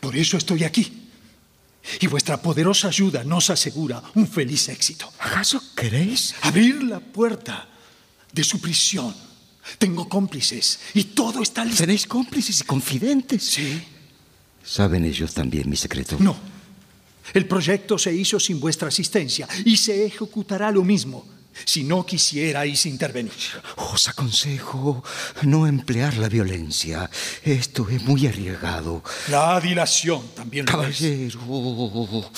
[0.00, 1.08] Por eso estoy aquí.
[2.00, 5.08] Y vuestra poderosa ayuda nos asegura un feliz éxito.
[5.20, 6.34] ¿Acaso queréis?
[6.42, 7.68] Abrir la puerta
[8.32, 9.14] de su prisión.
[9.78, 11.84] Tengo cómplices y todo está listo.
[11.84, 13.44] ¿Tenéis cómplices y confidentes?
[13.44, 13.80] Sí.
[14.64, 16.16] ¿Saben ellos también mi secreto?
[16.18, 16.34] No.
[17.32, 21.24] El proyecto se hizo sin vuestra asistencia y se ejecutará lo mismo
[21.64, 23.32] si no quisierais intervenir.
[23.76, 25.02] Os aconsejo
[25.42, 27.10] no emplear la violencia.
[27.42, 29.02] Esto es muy arriesgado.
[29.28, 30.66] La dilación también.
[30.66, 30.98] lo es.
[30.98, 32.30] Caballero,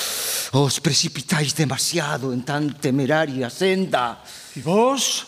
[0.53, 4.23] os precipitáis demasiado en tan temeraria senda.
[4.55, 5.27] Y vos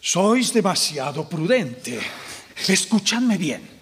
[0.00, 2.00] sois demasiado prudente.
[2.66, 3.78] Escuchadme bien.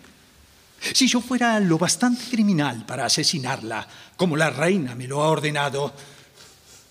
[0.93, 3.87] Si yo fuera lo bastante criminal para asesinarla,
[4.17, 5.93] como la reina me lo ha ordenado,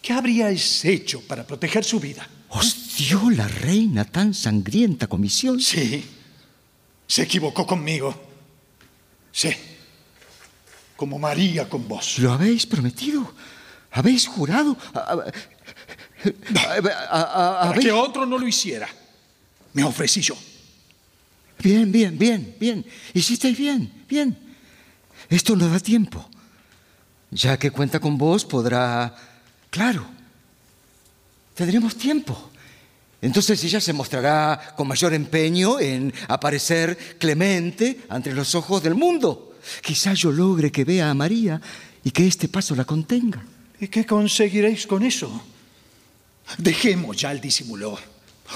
[0.01, 2.27] ¿qué habríais hecho para proteger su vida?
[2.55, 5.59] ¿Os dio la reina tan sangrienta comisión?
[5.59, 6.03] Sí.
[7.07, 8.15] Se equivocó conmigo.
[9.31, 9.49] Sí.
[10.95, 12.17] Como María con vos.
[12.19, 13.33] ¿Lo habéis prometido?
[13.91, 14.77] ¿Habéis jurado?
[14.93, 15.23] A- a- a- a-
[16.53, 18.87] Para ¿habéis- que otro no lo hiciera.
[19.73, 20.35] Me ofrecí yo.
[21.59, 22.85] Bien, bien, bien, bien.
[23.13, 24.37] Hicisteis bien, bien.
[25.29, 26.27] Esto no da tiempo.
[27.31, 29.13] Ya que cuenta con vos, podrá...
[29.69, 30.05] Claro.
[31.55, 32.51] Tendremos tiempo.
[33.21, 39.55] Entonces ella se mostrará con mayor empeño en aparecer clemente ante los ojos del mundo.
[39.81, 41.59] Quizá yo logre que vea a María
[42.03, 43.43] y que este paso la contenga.
[43.79, 45.41] ¿Y qué conseguiréis con eso?
[46.57, 47.97] Dejemos ya el disimulo.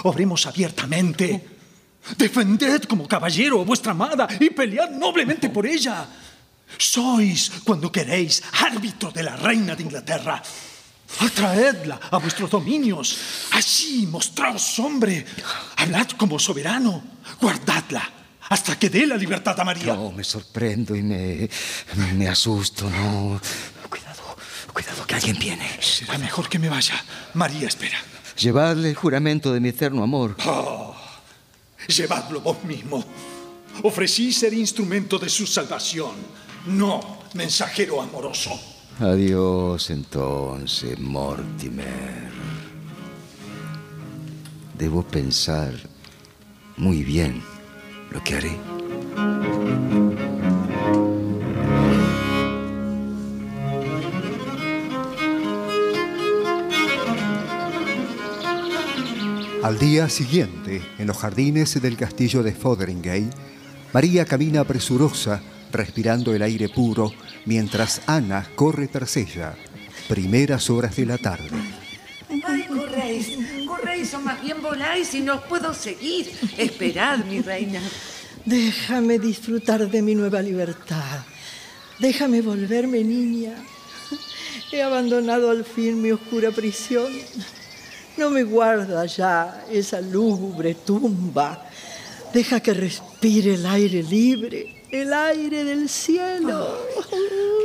[0.03, 1.47] Obremos abiertamente.
[2.17, 6.07] Defended como caballero a vuestra amada y pelead noblemente por ella.
[6.77, 10.43] Sois, cuando queréis, árbitro de la reina de Inglaterra.
[11.19, 13.17] Atraedla a vuestros dominios.
[13.51, 15.25] Así mostraos hombre.
[15.77, 17.03] Hablad como soberano.
[17.41, 19.93] Guardadla hasta que dé la libertad a María.
[19.93, 21.49] No, me sorprendo y me,
[22.15, 23.39] me asusto, no.
[23.89, 24.37] Cuidado,
[24.73, 25.69] cuidado, que alguien viene.
[25.81, 26.95] Será mejor que me vaya.
[27.35, 27.97] María espera.
[28.37, 30.35] Llevadle el juramento de mi eterno amor.
[30.45, 30.95] Oh,
[31.87, 33.03] llevadlo vos mismo.
[33.83, 36.11] Ofrecí ser instrumento de su salvación,
[36.65, 38.59] no mensajero amoroso.
[39.01, 42.29] Adiós entonces, Mortimer.
[44.77, 45.71] Debo pensar
[46.75, 47.41] muy bien
[48.11, 48.57] lo que haré.
[59.63, 63.29] Al día siguiente, en los jardines del castillo de Fotheringay,
[63.93, 65.41] María camina presurosa,
[65.71, 67.13] respirando el aire puro,
[67.45, 69.55] mientras Ana corre tras ella.
[70.07, 71.49] Primeras horas de la tarde.
[72.45, 73.37] Ay, corréis,
[73.67, 76.31] corréis o más bien voláis y no os puedo seguir.
[76.57, 77.81] Esperad, mi reina.
[78.45, 81.23] Déjame disfrutar de mi nueva libertad.
[81.99, 83.55] Déjame volverme niña.
[84.71, 87.11] He abandonado al fin mi oscura prisión.
[88.17, 91.65] No me guarda ya esa lúgubre tumba.
[92.33, 96.77] Deja que respire el aire libre, el aire del cielo.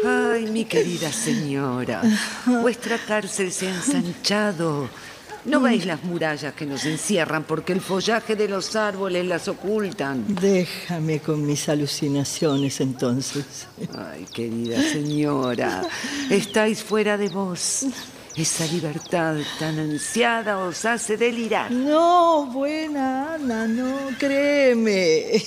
[0.07, 2.03] Ay, mi querida señora,
[2.47, 4.89] vuestra cárcel se ha ensanchado.
[5.47, 10.25] ¿No veis las murallas que nos encierran porque el follaje de los árboles las ocultan?
[10.27, 13.67] Déjame con mis alucinaciones entonces.
[13.95, 15.83] Ay, querida señora,
[16.31, 17.87] estáis fuera de vos.
[18.37, 21.71] Esa libertad tan ansiada os hace delirar.
[21.71, 25.41] No, buena Ana, no, créeme.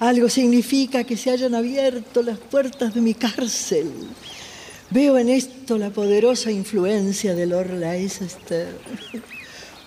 [0.00, 3.92] Algo significa que se hayan abierto las puertas de mi cárcel.
[4.90, 8.76] Veo en esto la poderosa influencia de Lord Leicester.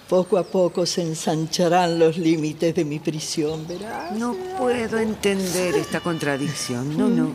[0.08, 4.14] Poco a poco se ensancharán los límites de mi prisión, verás.
[4.18, 6.98] No puedo entender esta contradicción.
[6.98, 7.34] No, no.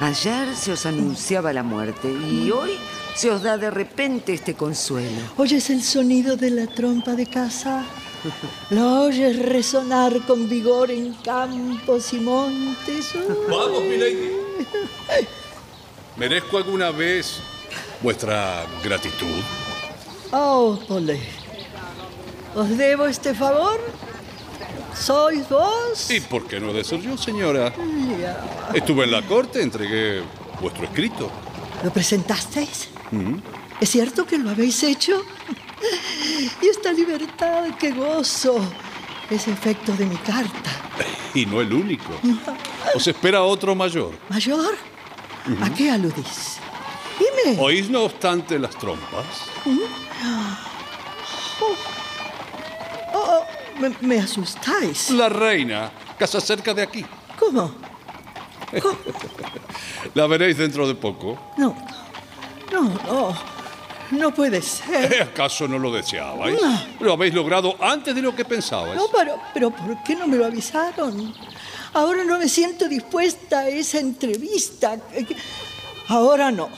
[0.00, 2.78] Ayer se os anunciaba la muerte y hoy
[3.14, 5.20] se os da de repente este consuelo.
[5.36, 7.84] ¿Oyes el sonido de la trompa de caza?
[8.70, 13.12] ¿Lo oyes resonar con vigor en campos y montes?
[13.46, 14.30] Vamos, milady.
[16.16, 17.40] ¿Merezco alguna vez
[18.00, 19.42] vuestra gratitud?
[20.32, 21.20] Oh, Pole.
[22.54, 23.78] ¿Os debo este favor?
[24.94, 26.10] ¿Sois vos?
[26.10, 27.72] ¿Y por qué no he de ser yo, señora?
[28.74, 30.22] Estuve en la corte, entregué
[30.60, 31.30] vuestro escrito.
[31.82, 32.88] ¿Lo presentasteis?
[33.10, 33.36] Mm.
[33.80, 35.24] ¿Es cierto que lo habéis hecho?
[36.62, 38.60] Y esta libertad que gozo
[39.30, 40.70] es efecto de mi carta.
[41.34, 42.12] Y no el único.
[42.94, 44.12] Os espera otro mayor.
[44.28, 44.74] ¿Mayor?
[45.62, 46.58] ¿A qué aludís?
[47.18, 47.58] Dime.
[47.58, 49.24] ¿Oís no obstante las trompas?
[51.62, 51.74] Oh,
[53.80, 55.10] me, me asustáis.
[55.10, 57.04] La reina, casa cerca de aquí.
[57.38, 57.72] ¿Cómo?
[60.14, 61.52] La veréis dentro de poco.
[61.56, 61.74] No,
[62.72, 63.60] no, no.
[64.10, 65.22] No puede ser.
[65.22, 66.60] ¿Acaso no lo deseabais?
[66.60, 66.80] No.
[67.00, 68.96] Lo habéis logrado antes de lo que pensabais.
[68.96, 71.32] No, pero, pero ¿por qué no me lo avisaron?
[71.92, 74.96] Ahora no me siento dispuesta a esa entrevista.
[76.08, 76.68] Ahora no.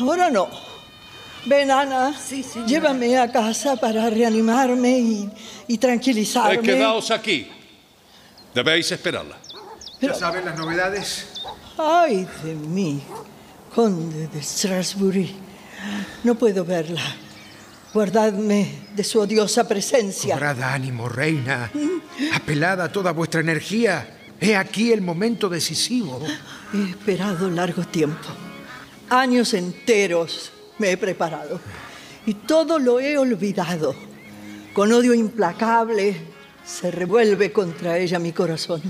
[0.00, 0.48] Ahora no.
[1.44, 2.14] Ven, Ana.
[2.66, 5.30] Llévame a casa para reanimarme y,
[5.68, 6.54] y tranquilizarme.
[6.54, 7.48] Eh, quedaos aquí.
[8.54, 9.38] Debéis esperarla.
[10.00, 11.26] ¿Ya saben las novedades?
[11.78, 13.02] Ay de mí,
[13.74, 15.34] conde de Strasbury.
[16.24, 17.02] No puedo verla.
[17.92, 20.34] Guardadme de su odiosa presencia.
[20.34, 21.70] Cobrad ánimo, reina.
[22.34, 24.18] Apelada a toda vuestra energía.
[24.40, 26.20] He aquí el momento decisivo.
[26.72, 28.28] He esperado largo tiempo.
[29.08, 30.52] Años enteros
[30.82, 31.60] me he preparado.
[32.26, 33.94] Y todo lo he olvidado.
[34.74, 36.16] Con odio implacable
[36.64, 38.82] se revuelve contra ella mi corazón.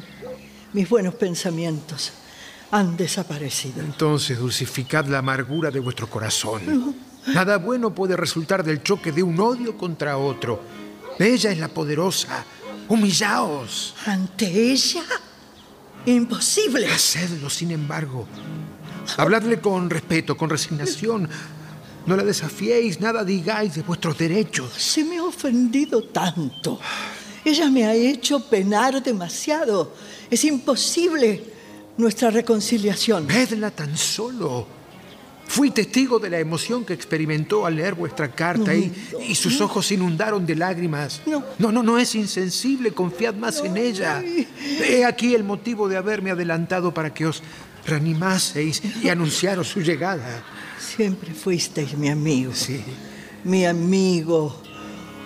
[0.72, 2.12] Mis buenos pensamientos
[2.70, 3.80] han desaparecido.
[3.80, 6.94] Entonces dulcificad la amargura de vuestro corazón.
[7.26, 10.62] Nada bueno puede resultar del choque de un odio contra otro.
[11.18, 12.42] Ella es la poderosa.
[12.88, 13.94] Humillaos.
[14.06, 15.02] ¿Ante ella?
[16.06, 16.86] Imposible.
[16.88, 18.26] Hacedlo, sin embargo.
[19.18, 21.28] Habladle con respeto, con resignación.
[22.06, 24.72] No la desafiéis, nada digáis de vuestros derechos.
[24.76, 26.80] Se me ha ofendido tanto.
[27.44, 29.94] Ella me ha hecho penar demasiado.
[30.30, 31.44] Es imposible
[31.96, 33.26] nuestra reconciliación.
[33.26, 34.66] Vedla tan solo.
[35.46, 38.90] Fui testigo de la emoción que experimentó al leer vuestra carta y,
[39.28, 41.20] y sus ojos se inundaron de lágrimas.
[41.26, 41.44] No.
[41.58, 44.22] no, no, no es insensible, confiad más en ella.
[44.24, 47.42] He aquí el motivo de haberme adelantado para que os
[47.84, 50.42] reanimaseis y anunciaros su llegada.
[50.96, 52.52] Siempre fuisteis mi amigo.
[52.52, 52.82] Sí.
[53.44, 54.60] Mi amigo.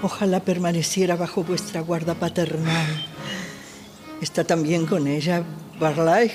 [0.01, 2.87] Ojalá permaneciera bajo vuestra guarda paternal.
[4.21, 5.43] ¿Está también con ella
[5.81, 6.31] Barlay,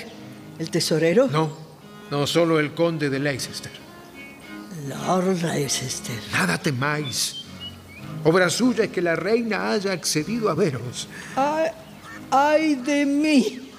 [0.59, 1.27] el tesorero?
[1.27, 1.49] No,
[2.09, 3.71] no, solo el conde de Leicester.
[4.89, 6.19] Lord Leicester.
[6.33, 7.45] Nada temáis.
[8.25, 11.07] Obra suya es que la reina haya accedido a veros.
[11.37, 11.69] Ay,
[12.31, 13.69] ay de mí.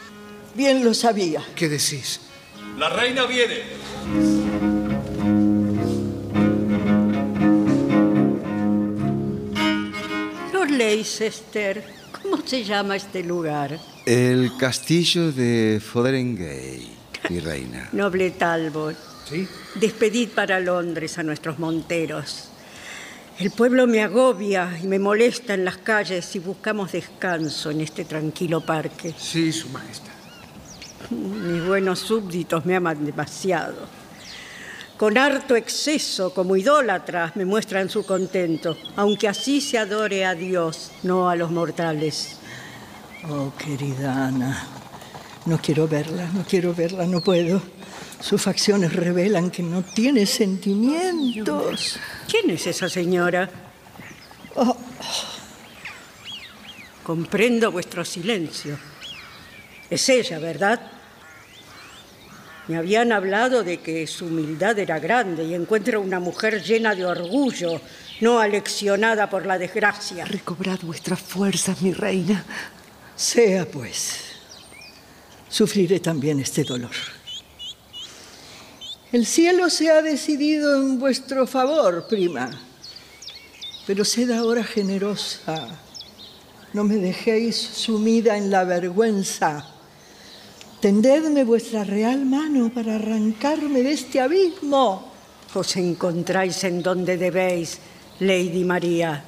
[0.55, 1.45] Bien lo sabía.
[1.55, 2.21] ¿Qué decís?
[2.79, 4.72] La reina viene.
[10.93, 11.83] Leicester,
[12.21, 13.81] ¿cómo se llama este lugar?
[14.05, 16.87] El castillo de Fotheringay,
[17.31, 17.89] mi reina.
[17.93, 18.95] Noble Talbot.
[19.27, 19.49] ¿Sí?
[19.77, 22.51] Despedid para Londres a nuestros monteros.
[23.39, 28.05] El pueblo me agobia y me molesta en las calles si buscamos descanso en este
[28.05, 29.15] tranquilo parque.
[29.17, 30.13] Sí, su majestad.
[31.11, 34.02] Mis buenos súbditos me aman demasiado.
[35.03, 40.93] Con harto exceso, como idólatras, me muestran su contento, aunque así se adore a Dios,
[41.03, 42.39] no a los mortales.
[43.29, 44.65] Oh, querida Ana.
[45.47, 47.61] No quiero verla, no quiero verla, no puedo.
[48.21, 51.99] Sus facciones revelan que no tiene sentimientos.
[52.29, 53.51] ¿Quién es esa señora?
[54.55, 54.77] Oh,
[57.03, 58.79] Comprendo vuestro silencio.
[59.91, 61.02] Es ella, ¿verdad?
[62.69, 67.05] Me habían hablado de que su humildad era grande y encuentra una mujer llena de
[67.05, 67.81] orgullo,
[68.21, 70.25] no aleccionada por la desgracia.
[70.25, 72.45] Recobrad vuestras fuerzas, mi reina.
[73.17, 74.33] sea pues.
[75.49, 76.93] Sufriré también este dolor.
[79.11, 82.49] El cielo se ha decidido en vuestro favor, prima.
[83.87, 85.69] Pero sed ahora generosa.
[86.73, 89.72] No me dejéis sumida en la vergüenza.
[90.83, 95.13] Tendedme vuestra real mano para arrancarme de este abismo.
[95.55, 97.79] Os encontráis en donde debéis,
[98.19, 99.23] Lady María.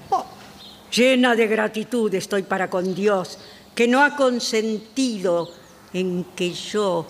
[0.90, 3.38] Llena de gratitud estoy para con Dios,
[3.72, 5.48] que no ha consentido
[5.92, 7.06] en que yo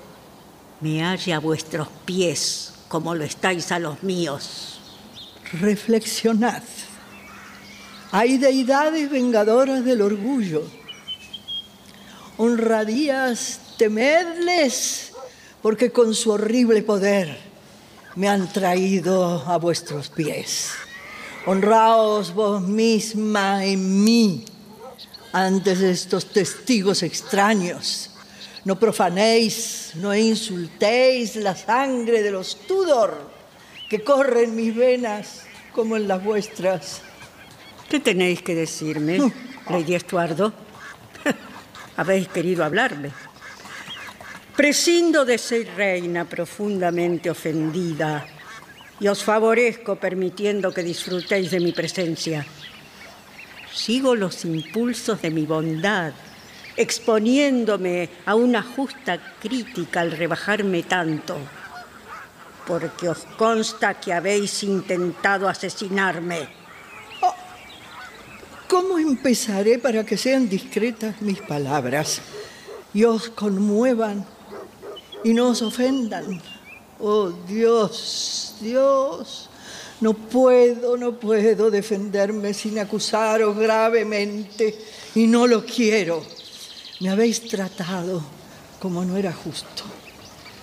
[0.83, 4.79] me halle a vuestros pies como lo estáis a los míos.
[5.59, 6.63] Reflexionad.
[8.13, 10.65] Hay deidades vengadoras del orgullo.
[12.37, 15.13] Honradías, temedles,
[15.63, 17.39] porque con su horrible poder
[18.17, 20.71] me han traído a vuestros pies.
[21.47, 24.45] Honraos vos misma en mí
[25.33, 28.11] antes de estos testigos extraños.
[28.65, 33.31] No profanéis, no insultéis la sangre de los Tudor
[33.91, 35.43] que corre en mis venas
[35.75, 37.03] como en las vuestras.
[37.89, 39.19] ¿Qué tenéis que decirme,
[39.69, 40.53] Lady Estuardo?
[41.97, 43.11] Habéis querido hablarme.
[44.57, 48.25] Prescindo de ser reina profundamente ofendida
[49.01, 52.47] y os favorezco permitiendo que disfrutéis de mi presencia.
[53.75, 56.13] Sigo los impulsos de mi bondad,
[56.77, 61.37] exponiéndome a una justa crítica al rebajarme tanto,
[62.65, 66.47] porque os consta que habéis intentado asesinarme.
[67.23, 67.35] Oh,
[68.69, 72.23] ¿Cómo empezaré para que sean discretas mis palabras
[72.95, 74.25] y os conmuevan
[75.25, 76.41] y no os ofendan?
[77.01, 79.49] Oh Dios, Dios,
[80.01, 84.79] no puedo, no puedo defenderme sin acusaros gravemente
[85.15, 86.23] y no lo quiero.
[87.01, 88.23] Me habéis tratado
[88.79, 89.83] como no era justo,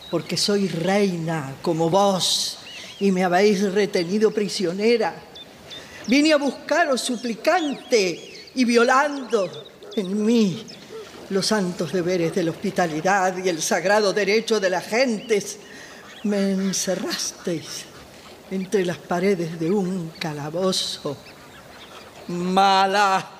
[0.09, 2.59] porque soy reina como vos
[2.99, 5.13] y me habéis retenido prisionera.
[6.07, 9.49] Vine a buscaros suplicante y violando
[9.95, 10.65] en mí
[11.31, 15.59] los santos deberes de la hospitalidad y el sagrado derecho de las gentes
[16.23, 17.85] me encerrasteis
[18.51, 21.17] entre las paredes de un calabozo.
[22.27, 23.37] Mala.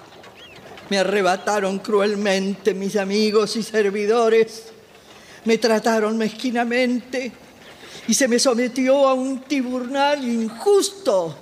[0.90, 4.68] Me arrebataron cruelmente mis amigos y servidores.
[5.44, 7.32] Me trataron mezquinamente
[8.08, 11.38] y se me sometió a un tribunal injusto.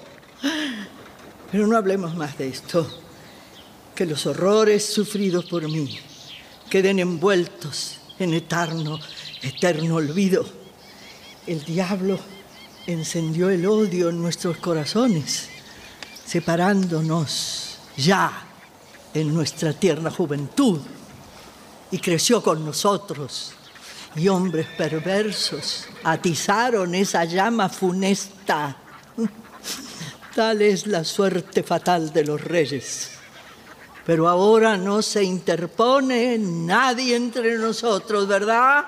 [1.51, 3.01] Pero no hablemos más de esto.
[3.93, 5.99] Que los horrores sufridos por mí
[6.69, 8.99] queden envueltos en eterno,
[9.41, 10.45] eterno olvido.
[11.47, 12.19] El diablo
[12.85, 15.49] encendió el odio en nuestros corazones,
[16.25, 18.45] separándonos ya
[19.13, 20.79] en nuestra tierna juventud,
[21.91, 23.53] y creció con nosotros,
[24.15, 28.77] y hombres perversos atizaron esa llama funesta.
[30.35, 33.18] Tal es la suerte fatal de los reyes.
[34.09, 38.83] Pero ahora no se interpone nadie entre nosotros, ¿verdad?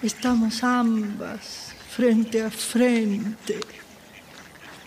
[0.00, 3.58] Estamos ambas frente a frente.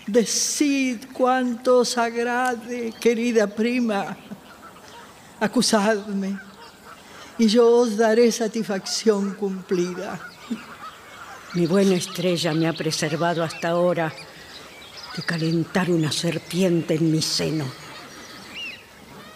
[0.08, 4.16] Decid cuánto os agrade, querida prima.
[5.42, 6.40] Acusadme
[7.38, 10.18] y yo os daré satisfacción cumplida.
[11.56, 14.14] Mi buena estrella me ha preservado hasta ahora
[15.18, 17.81] de calentar una serpiente en mi seno.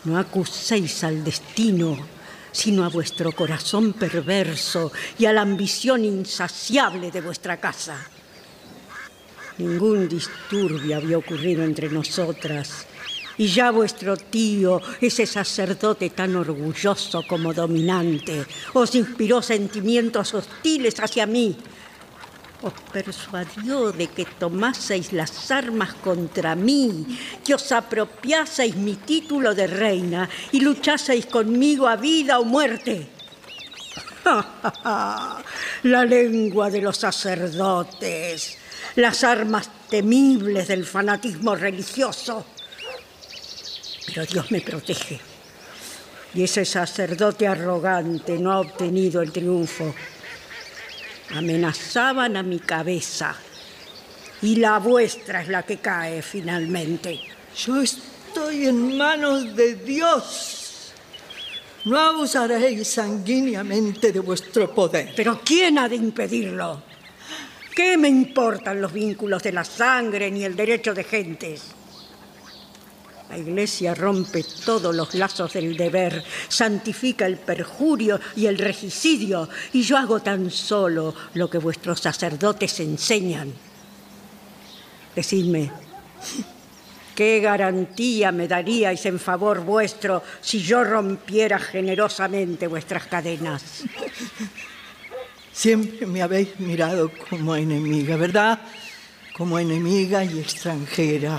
[0.06, 1.98] No acuséis al destino,
[2.52, 7.98] sino a vuestro corazón perverso y a la ambición insaciable de vuestra casa.
[9.58, 12.86] Ningún disturbio había ocurrido entre nosotras,
[13.38, 21.26] y ya vuestro tío, ese sacerdote tan orgulloso como dominante, os inspiró sentimientos hostiles hacia
[21.26, 21.58] mí
[22.66, 27.06] os persuadió de que tomaseis las armas contra mí,
[27.46, 33.08] que os apropiaseis mi título de reina y luchaseis conmigo a vida o muerte.
[35.84, 38.58] La lengua de los sacerdotes,
[38.96, 42.44] las armas temibles del fanatismo religioso.
[44.08, 45.20] Pero Dios me protege.
[46.34, 49.94] Y ese sacerdote arrogante no ha obtenido el triunfo
[51.34, 53.36] amenazaban a mi cabeza
[54.42, 57.20] y la vuestra es la que cae finalmente.
[57.58, 60.94] Yo estoy en manos de Dios.
[61.86, 65.14] No abusaréis sanguíneamente de vuestro poder.
[65.16, 66.82] Pero ¿quién ha de impedirlo?
[67.76, 71.75] ¿Qué me importan los vínculos de la sangre ni el derecho de gentes?
[73.36, 79.82] La Iglesia rompe todos los lazos del deber, santifica el perjurio y el regicidio, y
[79.82, 83.52] yo hago tan solo lo que vuestros sacerdotes enseñan.
[85.14, 85.70] Decidme,
[87.14, 93.84] ¿qué garantía me daríais en favor vuestro si yo rompiera generosamente vuestras cadenas?
[95.52, 98.62] Siempre me habéis mirado como enemiga, ¿verdad?
[99.36, 101.38] Como enemiga y extranjera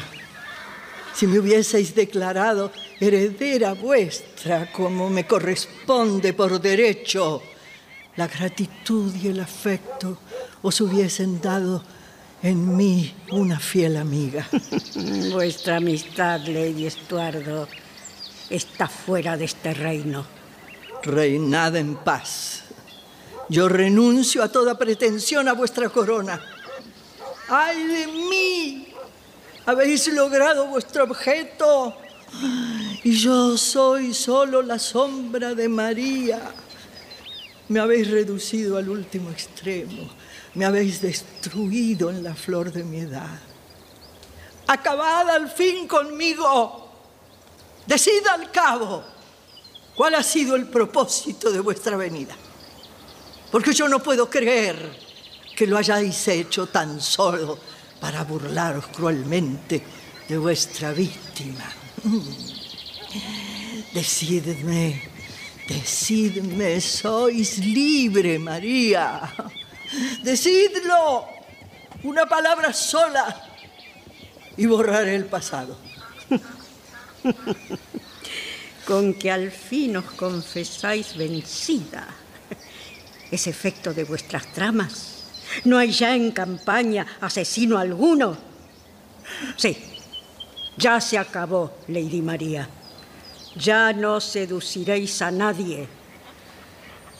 [1.17, 7.43] si me hubieseis declarado heredera vuestra como me corresponde por derecho,
[8.17, 10.19] la gratitud y el afecto
[10.61, 11.83] os hubiesen dado
[12.43, 14.47] en mí una fiel amiga.
[15.33, 17.67] Vuestra amistad, Lady Estuardo,
[18.51, 20.27] está fuera de este reino.
[21.03, 22.65] Reinad en paz.
[23.49, 26.41] Yo renuncio a toda pretensión a vuestra corona.
[27.49, 28.86] ¡Ay de mí!
[29.67, 31.97] Habéis logrado vuestro objeto.
[33.03, 36.41] Y yo soy solo la sombra de María.
[37.69, 40.09] Me habéis reducido al último extremo,
[40.55, 43.41] me habéis destruido en la flor de mi edad.
[44.69, 46.89] Acabad al fin conmigo,
[47.85, 49.03] decid al cabo
[49.97, 52.37] cuál ha sido el propósito de vuestra venida,
[53.51, 54.77] porque yo no puedo creer
[55.57, 57.59] que lo hayáis hecho tan solo
[58.01, 59.83] para burlaros cruelmente
[60.29, 61.65] de vuestra víctima.
[63.93, 65.03] Decidme,
[65.69, 69.23] decidme, sois libre, María.
[70.23, 71.27] Decidlo,
[72.03, 73.25] una palabra sola
[74.57, 75.77] y borrar el pasado.
[78.87, 82.07] Con que al fin os confesáis vencida.
[83.31, 85.16] Es efecto de vuestras tramas.
[85.65, 88.37] No hay ya en campaña asesino alguno.
[89.57, 89.77] Sí,
[90.77, 92.69] ya se acabó, Lady María.
[93.57, 95.89] Ya no seduciréis a nadie.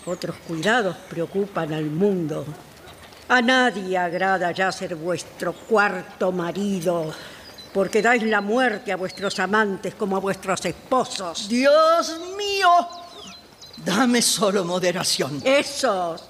[0.05, 2.45] Otros cuidados preocupan al mundo.
[3.29, 7.13] A nadie agrada ya ser vuestro cuarto marido,
[7.73, 11.49] porque dais la muerte a vuestros amantes como a vuestros esposos.
[11.49, 12.71] Dios mío,
[13.79, 15.41] dame solo moderación.
[15.45, 16.23] Esos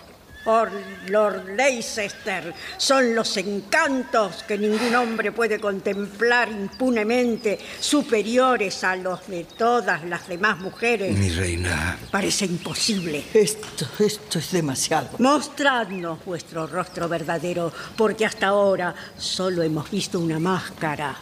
[0.46, 0.70] por
[1.08, 9.42] Lord Leicester son los encantos que ningún hombre puede contemplar impunemente, superiores a los de
[9.42, 11.18] todas las demás mujeres.
[11.18, 11.98] Mi reina.
[12.12, 13.24] Parece imposible.
[13.34, 15.10] Esto, esto es demasiado.
[15.18, 21.16] Mostradnos vuestro rostro verdadero, porque hasta ahora solo hemos visto una máscara.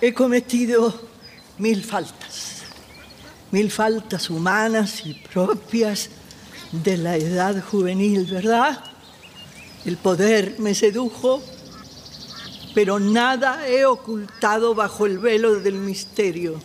[0.00, 1.08] He cometido
[1.58, 2.62] mil faltas,
[3.50, 6.10] mil faltas humanas y propias
[6.82, 8.82] de la edad juvenil, ¿verdad?
[9.84, 11.42] El poder me sedujo,
[12.74, 16.60] pero nada he ocultado bajo el velo del misterio,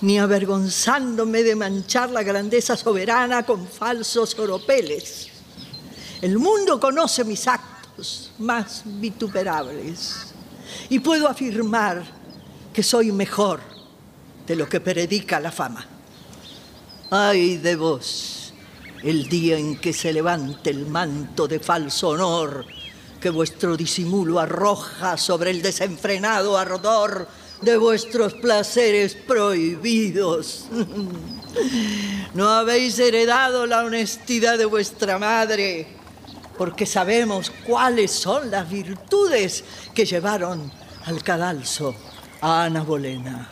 [0.00, 5.28] ni avergonzándome de manchar la grandeza soberana con falsos oropeles.
[6.20, 10.32] El mundo conoce mis actos más vituperables
[10.88, 12.02] y puedo afirmar
[12.72, 13.60] que soy mejor
[14.46, 15.86] de lo que predica la fama.
[17.10, 18.31] Ay de vos
[19.02, 22.64] el día en que se levante el manto de falso honor
[23.20, 27.28] que vuestro disimulo arroja sobre el desenfrenado ardor
[27.60, 30.66] de vuestros placeres prohibidos.
[32.34, 35.86] No habéis heredado la honestidad de vuestra madre,
[36.56, 39.62] porque sabemos cuáles son las virtudes
[39.94, 40.72] que llevaron
[41.04, 41.94] al cadalso
[42.40, 43.50] a Ana Bolena.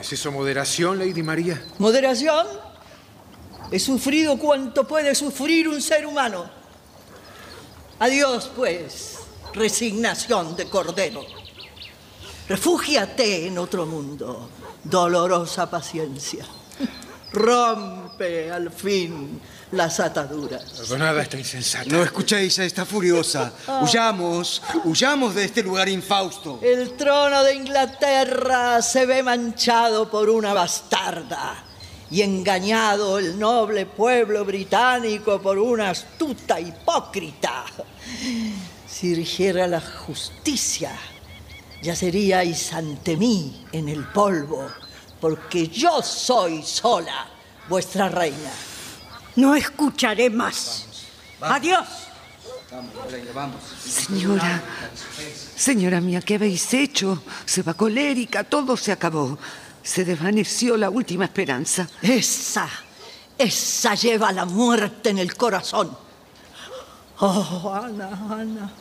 [0.00, 1.62] ¿Es eso moderación, Lady María?
[1.78, 2.46] ¿Moderación?
[3.72, 6.44] He sufrido cuanto puede sufrir un ser humano.
[8.00, 9.16] Adiós, pues,
[9.54, 11.24] resignación de cordero.
[12.48, 14.50] Refúgiate en otro mundo,
[14.84, 16.44] dolorosa paciencia.
[17.32, 20.64] Rompe al fin las ataduras.
[20.64, 21.86] Perdonada esta insensata.
[21.86, 23.54] No escuchéis a esta furiosa.
[23.80, 26.60] Huyamos, huyamos de este lugar infausto.
[26.60, 31.71] El trono de Inglaterra se ve manchado por una bastarda
[32.12, 37.64] y engañado el noble pueblo británico por una astuta hipócrita.
[38.86, 40.92] Si rigiera la justicia,
[41.82, 44.68] ya seríais ante mí en el polvo,
[45.22, 47.28] porque yo soy sola
[47.66, 48.52] vuestra reina.
[49.36, 50.84] No escucharé más.
[51.40, 51.88] Adiós.
[53.86, 54.62] Señora,
[55.56, 57.22] señora mía, ¿qué habéis hecho?
[57.46, 59.38] Se va colérica, todo se acabó.
[59.82, 61.88] Se desvaneció la última esperanza.
[62.00, 62.68] Esa,
[63.36, 65.96] esa lleva la muerte en el corazón.
[67.18, 68.72] Oh, Ana, Ana,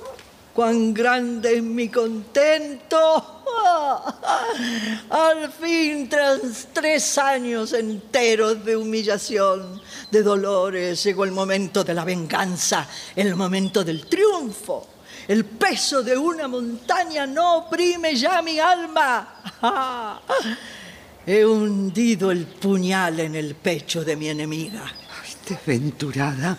[0.53, 3.43] cuán grande es mi contento.
[5.09, 12.05] Al fin, tras tres años enteros de humillación, de dolores, llegó el momento de la
[12.05, 14.87] venganza, el momento del triunfo.
[15.27, 19.35] El peso de una montaña no oprime ya mi alma.
[21.25, 24.83] He hundido el puñal en el pecho de mi enemiga.
[24.85, 26.57] Ay, desventurada.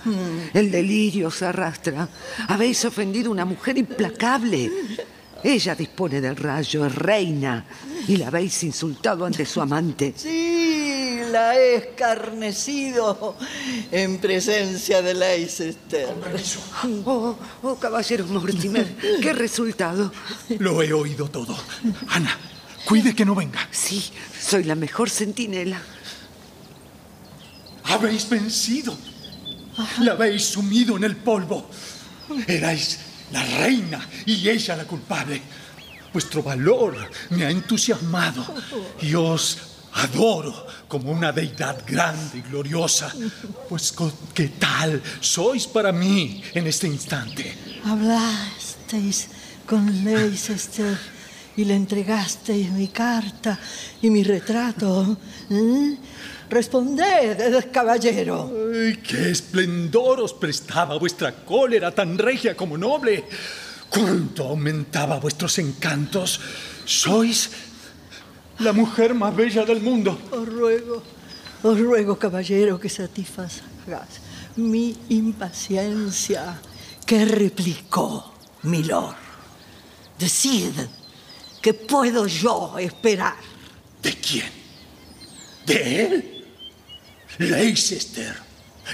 [0.54, 2.08] El delirio se arrastra.
[2.48, 4.70] Habéis ofendido a una mujer implacable.
[5.42, 7.64] Ella dispone del rayo, es reina,
[8.06, 10.14] y la habéis insultado ante su amante.
[10.16, 13.36] Sí, la he escarnecido
[13.90, 16.08] en presencia de Leicester.
[17.04, 18.86] Oh, oh, caballero Mortimer,
[19.20, 20.12] qué resultado.
[20.60, 21.56] Lo he oído todo.
[22.08, 22.38] Ana,
[22.84, 23.66] cuide que no venga.
[23.70, 24.02] Sí,
[24.40, 25.80] soy la mejor centinela.
[27.84, 28.96] Habéis vencido.
[30.00, 31.68] La habéis sumido en el polvo.
[32.46, 32.98] Erais
[33.32, 35.40] la reina y ella la culpable.
[36.12, 38.54] Vuestro valor me ha entusiasmado
[39.00, 39.58] y os
[39.94, 43.12] adoro como una deidad grande y gloriosa.
[43.68, 43.94] Pues
[44.34, 47.56] ¿qué tal sois para mí en este instante?
[47.84, 49.28] Hablasteis
[49.66, 50.98] con Leicester
[51.56, 53.58] y le entregasteis mi carta
[54.00, 55.16] y mi retrato.
[55.50, 55.96] ¿eh?
[56.48, 58.50] Responded, caballero.
[58.74, 63.24] Ay, ¡Qué esplendor os prestaba vuestra cólera tan regia como noble!
[63.88, 66.40] ¡Cuánto aumentaba vuestros encantos!
[66.84, 67.50] Sois
[68.58, 70.18] la mujer más bella del mundo.
[70.30, 71.02] Os ruego,
[71.62, 74.20] os ruego, caballero, que satisfagas
[74.56, 76.60] mi impaciencia.
[77.06, 78.32] ¿Qué replicó,
[78.62, 79.16] milord?
[80.18, 80.74] Decid,
[81.62, 83.36] ¿qué puedo yo esperar?
[84.02, 84.50] ¿De quién?
[85.64, 86.44] ¿De él?
[87.38, 88.36] Leicester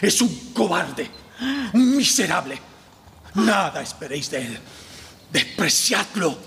[0.01, 1.11] es un cobarde,
[1.73, 2.59] un miserable.
[3.35, 4.59] Nada esperéis de él.
[5.33, 6.39] Despreciadlo.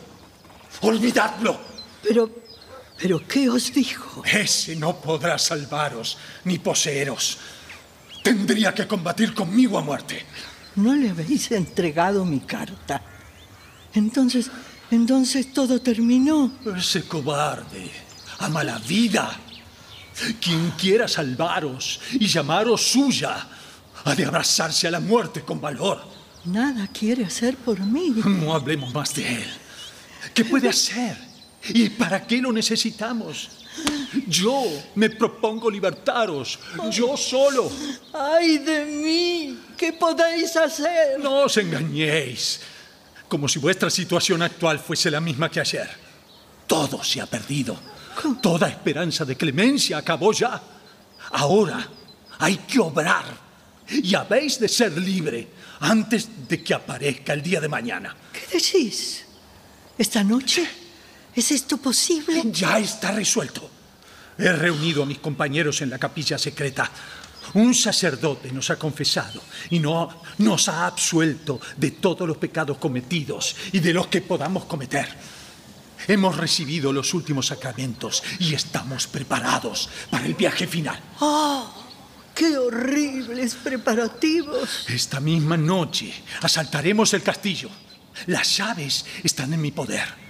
[0.82, 1.60] Olvidadlo.
[2.02, 2.30] Pero,
[2.98, 4.24] pero, ¿qué os dijo?
[4.26, 7.38] Ese no podrá salvaros ni poseeros.
[8.24, 10.26] Tendría que combatir conmigo a muerte.
[10.76, 13.02] No le habéis entregado mi carta.
[13.94, 14.50] Entonces,
[14.92, 16.52] entonces todo terminó.
[16.78, 17.90] Ese cobarde
[18.40, 19.40] ama la vida.
[20.40, 23.48] Quien quiera salvaros y llamaros suya,
[24.04, 26.04] ha de abrazarse a la muerte con valor.
[26.46, 28.14] Nada quiere hacer por mí.
[28.26, 29.50] No hablemos más de él.
[30.34, 31.18] ¿Qué puede hacer?
[31.70, 33.50] ¿Y para qué lo necesitamos?
[34.28, 34.64] Yo
[34.96, 36.60] me propongo libertaros,
[36.92, 37.72] yo solo.
[38.14, 39.60] ¡Ay de mí!
[39.78, 41.20] ¿Qué podéis hacer?
[41.20, 42.60] No os engañéis,
[43.32, 45.90] como si vuestra situación actual fuese la misma que ayer.
[46.68, 47.80] Todo se ha perdido.
[48.42, 50.62] Toda esperanza de clemencia acabó ya.
[51.32, 51.88] Ahora
[52.40, 53.24] hay que obrar
[53.88, 55.48] y habéis de ser libre
[55.80, 58.14] antes de que aparezca el día de mañana.
[58.34, 59.24] ¿Qué decís?
[59.98, 60.68] ¿Esta noche?
[61.34, 62.44] ¿Es esto posible?
[62.52, 63.72] Ya está resuelto.
[64.38, 66.92] He reunido a mis compañeros en la capilla secreta.
[67.54, 73.56] Un sacerdote nos ha confesado y no, nos ha absuelto de todos los pecados cometidos
[73.72, 75.08] y de los que podamos cometer.
[76.08, 81.00] Hemos recibido los últimos sacramentos y estamos preparados para el viaje final.
[81.20, 81.82] ¡Oh!
[82.34, 84.86] ¡Qué horribles preparativos!
[84.88, 87.70] Esta misma noche asaltaremos el castillo.
[88.28, 90.22] Las llaves están en mi poder.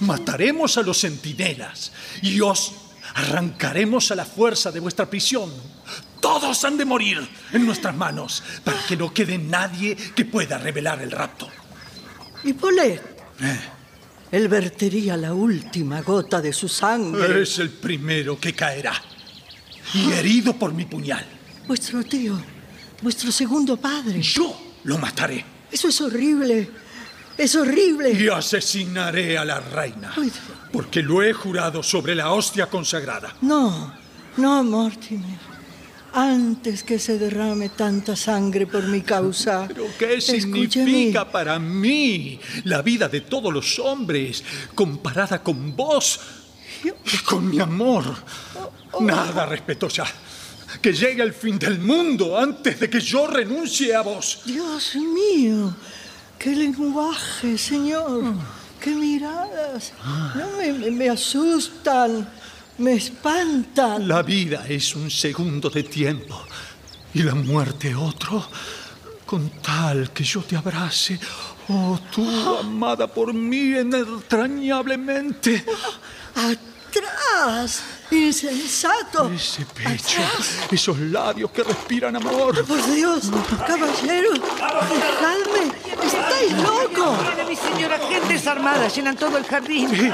[0.00, 1.92] Mataremos a los centinelas
[2.22, 2.72] y os
[3.14, 5.50] arrancaremos a la fuerza de vuestra prisión.
[6.20, 11.00] Todos han de morir en nuestras manos para que no quede nadie que pueda revelar
[11.02, 11.48] el rapto.
[12.44, 13.02] ¿Y Polet?
[14.30, 17.42] Él vertería la última gota de su sangre.
[17.42, 18.94] Es el primero que caerá
[19.94, 21.26] y herido por mi puñal.
[21.66, 22.40] Vuestro tío,
[23.02, 24.20] vuestro segundo padre.
[24.22, 26.70] Yo lo mataré Eso es horrible.
[27.38, 28.12] Es horrible.
[28.12, 30.30] y asesinaré a la reina Ay,
[30.72, 33.34] porque lo he jurado sobre la hostia consagrada.
[33.40, 33.94] No,
[34.36, 35.38] no, Mortimer.
[36.12, 39.64] Antes que se derrame tanta sangre por mi causa.
[39.68, 44.42] ¿Pero qué significa para mí la vida de todos los hombres
[44.74, 46.20] comparada con vos
[46.84, 48.04] y con mi amor?
[49.00, 50.04] Nada respeto ya.
[50.82, 54.40] Que llegue el fin del mundo antes de que yo renuncie a vos.
[54.44, 55.74] Dios mío,
[56.40, 58.34] qué lenguaje, señor.
[58.80, 59.92] Qué miradas.
[60.34, 62.26] No me, me- me asustan,
[62.78, 64.08] me espantan.
[64.08, 66.42] La vida es un segundo de tiempo
[67.14, 68.42] y la muerte otro.
[69.26, 71.20] Con tal que yo te abrace,
[71.68, 72.26] oh tú,
[72.58, 75.64] amada por mí entrañablemente.
[76.90, 77.82] ¡Atrás!
[78.10, 79.30] ¡Insensato!
[79.32, 80.20] Ese pecho,
[80.72, 82.66] esos labios que respiran amor.
[82.66, 83.30] ¡Por Dios!
[83.64, 84.32] ¡Caballero!
[84.32, 85.70] ¡Dejadme!
[86.04, 87.16] ¡Estáis loco!
[87.30, 89.88] Mire, mi señora, gentes armadas llenan todo el jardín.
[89.92, 90.12] ¡Yo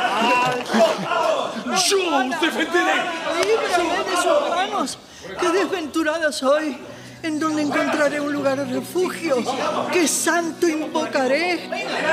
[2.19, 3.03] os defenderé!
[3.43, 4.99] ¡Líbrame de sus manos!
[5.41, 6.77] ¡Qué desventurada soy!
[7.23, 9.43] ¿En dónde encontraré un lugar de refugio?
[9.91, 11.71] ¿Qué santo invocaré?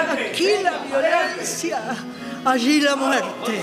[0.10, 1.98] Aquí la violencia,
[2.46, 3.62] allí la muerte.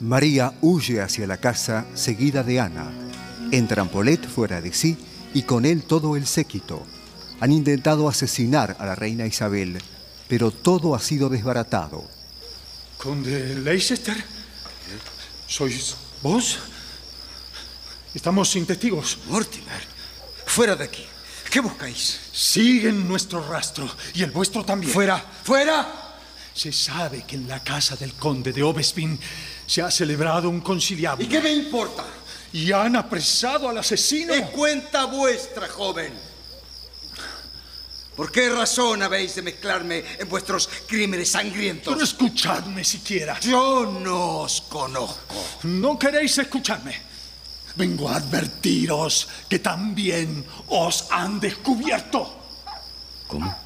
[0.00, 2.92] María huye hacia la casa seguida de Ana.
[3.50, 4.96] Entran Polet fuera de sí
[5.32, 6.82] y con él todo el séquito.
[7.40, 9.78] Han intentado asesinar a la reina Isabel,
[10.28, 12.04] pero todo ha sido desbaratado.
[12.98, 14.16] Conde Leicester,
[15.46, 16.58] ¿sois vos?
[18.14, 19.18] Estamos sin testigos.
[19.26, 19.82] Mortimer,
[20.46, 21.04] fuera de aquí.
[21.50, 22.20] ¿Qué buscáis?
[22.32, 24.92] Siguen nuestro rastro y el vuestro también.
[24.92, 25.86] Fuera, fuera.
[26.54, 29.18] Se sabe que en la casa del conde de Obespin
[29.66, 31.24] Se ha celebrado un conciliablo.
[31.24, 32.04] ¿Y qué me importa?
[32.52, 34.32] ¿Y han apresado al asesino?
[34.32, 36.12] Es cuenta vuestra, joven.
[38.16, 41.92] ¿Por qué razón habéis de mezclarme en vuestros crímenes sangrientos?
[41.92, 43.40] Pero escuchadme siquiera.
[43.40, 45.34] Yo no os conozco.
[45.64, 47.14] ¿No queréis escucharme?
[47.76, 52.40] Vengo a advertiros que también os han descubierto.
[53.26, 53.56] ¿Cómo?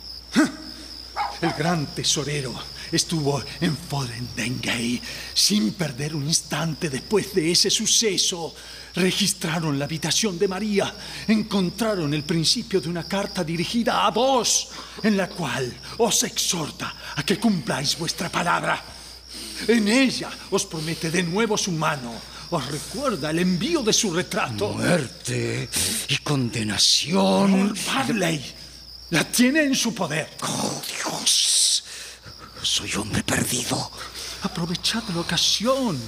[1.42, 2.54] El gran tesorero
[2.90, 5.00] estuvo en Fodendengay
[5.34, 8.54] sin perder un instante después de ese suceso.
[8.94, 10.93] Registraron la habitación de María,
[11.27, 14.69] encontraron el principio de una carta dirigida a vos,
[15.02, 18.82] en la cual os exhorta a que cumpláis vuestra palabra.
[19.66, 22.12] En ella os promete de nuevo su mano,
[22.51, 24.73] os recuerda el envío de su retrato.
[24.73, 25.69] Muerte
[26.09, 27.74] y condenación.
[27.86, 28.43] Barley
[29.10, 30.31] la tiene en su poder.
[30.43, 31.85] Oh, Dios.
[32.62, 33.90] Soy hombre perdido.
[34.43, 35.98] Aprovechad la ocasión.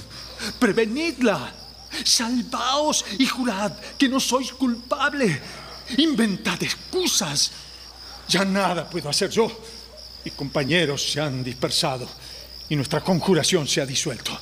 [0.59, 1.60] Prevenidla.
[2.03, 5.41] Salvaos y jurad que no sois culpable.
[5.97, 7.51] Inventad excusas.
[8.27, 9.51] Ya nada puedo hacer yo.
[10.23, 12.07] Mis compañeros se han dispersado
[12.69, 14.37] y nuestra conjuración se ha disuelto.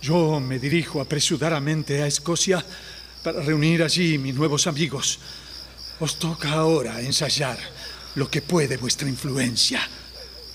[0.00, 2.64] Yo me dirijo apresuradamente a Escocia
[3.22, 5.18] para reunir allí mis nuevos amigos.
[6.00, 7.58] Os toca ahora ensayar
[8.14, 9.80] lo que puede vuestra influencia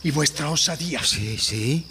[0.01, 1.03] y vuestra osadía.
[1.03, 1.85] Sí, sí.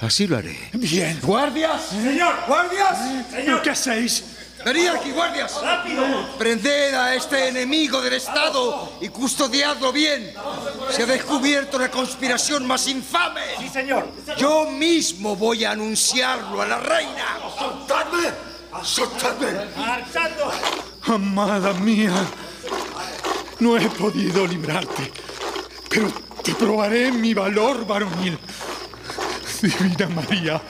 [0.00, 0.58] Así lo haré.
[0.74, 1.18] Bien.
[1.22, 1.88] ¡Guardias!
[1.90, 2.34] ¡Señor!
[2.46, 2.98] ¡Guardias!
[3.30, 4.24] ¿Pero qué hacéis?
[4.64, 5.60] Venid aquí, guardias.
[5.62, 6.36] ¡Rápido!
[6.38, 10.34] Prended a este enemigo del Estado y custodiadlo bien.
[10.90, 13.42] Se ha descubierto la conspiración más infame.
[13.58, 14.08] Sí, señor.
[14.36, 17.38] Yo mismo voy a anunciarlo a la reina.
[17.58, 18.28] ¡Soltadme!
[18.82, 19.46] ¡Soltadme!
[19.76, 20.52] ¡Marchando!
[21.06, 22.12] Amada mía,
[23.60, 25.12] no he podido librarte,
[25.88, 26.10] pero
[26.42, 28.36] te probaré mi valor varonil.
[29.62, 30.60] Divina María,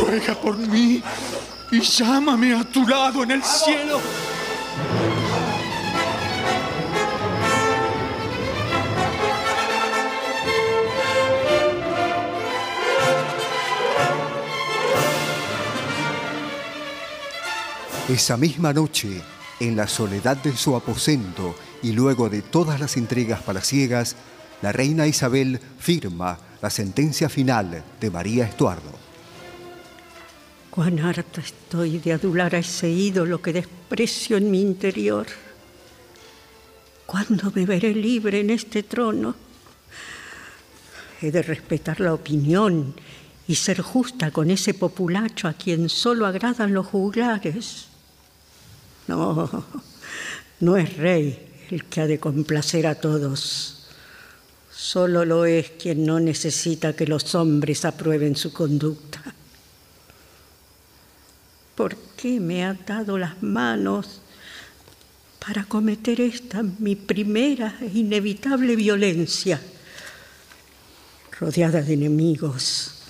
[0.00, 1.02] ruega por mí
[1.70, 4.00] y llámame a tu lado en el cielo.
[18.08, 19.22] Esa misma noche,
[19.60, 24.16] en la soledad de su aposento y luego de todas las intrigas palaciegas,
[24.62, 28.90] la reina Isabel firma la sentencia final de María Estuardo.
[30.70, 35.26] Cuán harta estoy de adular a ese ídolo que desprecio en mi interior.
[37.06, 39.34] ¿Cuándo me veré libre en este trono?
[41.20, 42.94] He de respetar la opinión
[43.46, 47.86] y ser justa con ese populacho a quien solo agradan los juglares.
[49.06, 49.64] No,
[50.60, 53.77] no es rey el que ha de complacer a todos.
[54.78, 59.20] Solo lo es quien no necesita que los hombres aprueben su conducta.
[61.74, 64.20] ¿Por qué me ha dado las manos
[65.44, 69.60] para cometer esta mi primera e inevitable violencia?
[71.40, 73.02] Rodeada de enemigos,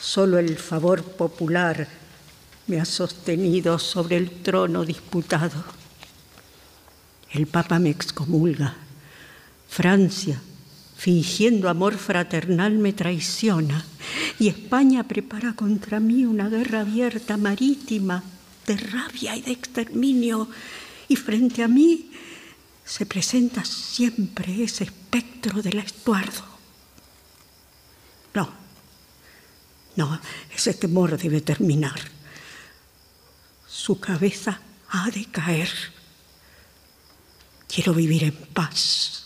[0.00, 1.86] solo el favor popular
[2.66, 5.64] me ha sostenido sobre el trono disputado.
[7.30, 8.74] El Papa me excomulga.
[9.68, 10.40] Francia,
[11.04, 13.84] fingiendo amor fraternal, me traiciona.
[14.38, 18.24] Y España prepara contra mí una guerra abierta, marítima,
[18.66, 20.48] de rabia y de exterminio.
[21.06, 22.10] Y frente a mí
[22.86, 26.42] se presenta siempre ese espectro del estuardo.
[28.32, 28.48] No,
[29.96, 30.18] no,
[30.56, 32.00] ese temor debe terminar.
[33.68, 34.58] Su cabeza
[34.88, 35.68] ha de caer.
[37.68, 39.23] Quiero vivir en paz.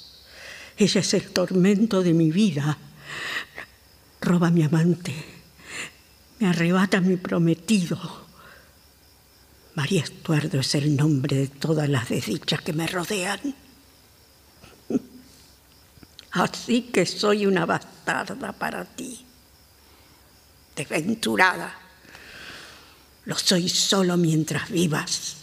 [0.79, 2.79] Ella es el tormento de mi vida.
[4.21, 5.13] Roba a mi amante.
[6.39, 7.99] Me arrebata mi prometido.
[9.75, 13.41] María Estuardo es el nombre de todas las desdichas que me rodean.
[16.31, 19.25] Así que soy una bastarda para ti.
[20.77, 21.75] Desventurada.
[23.25, 25.39] Lo soy solo mientras vivas.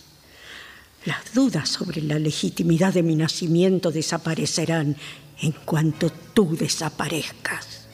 [1.03, 4.95] Las dudas sobre la legitimidad de mi nacimiento desaparecerán
[5.41, 7.87] en cuanto tú desaparezcas.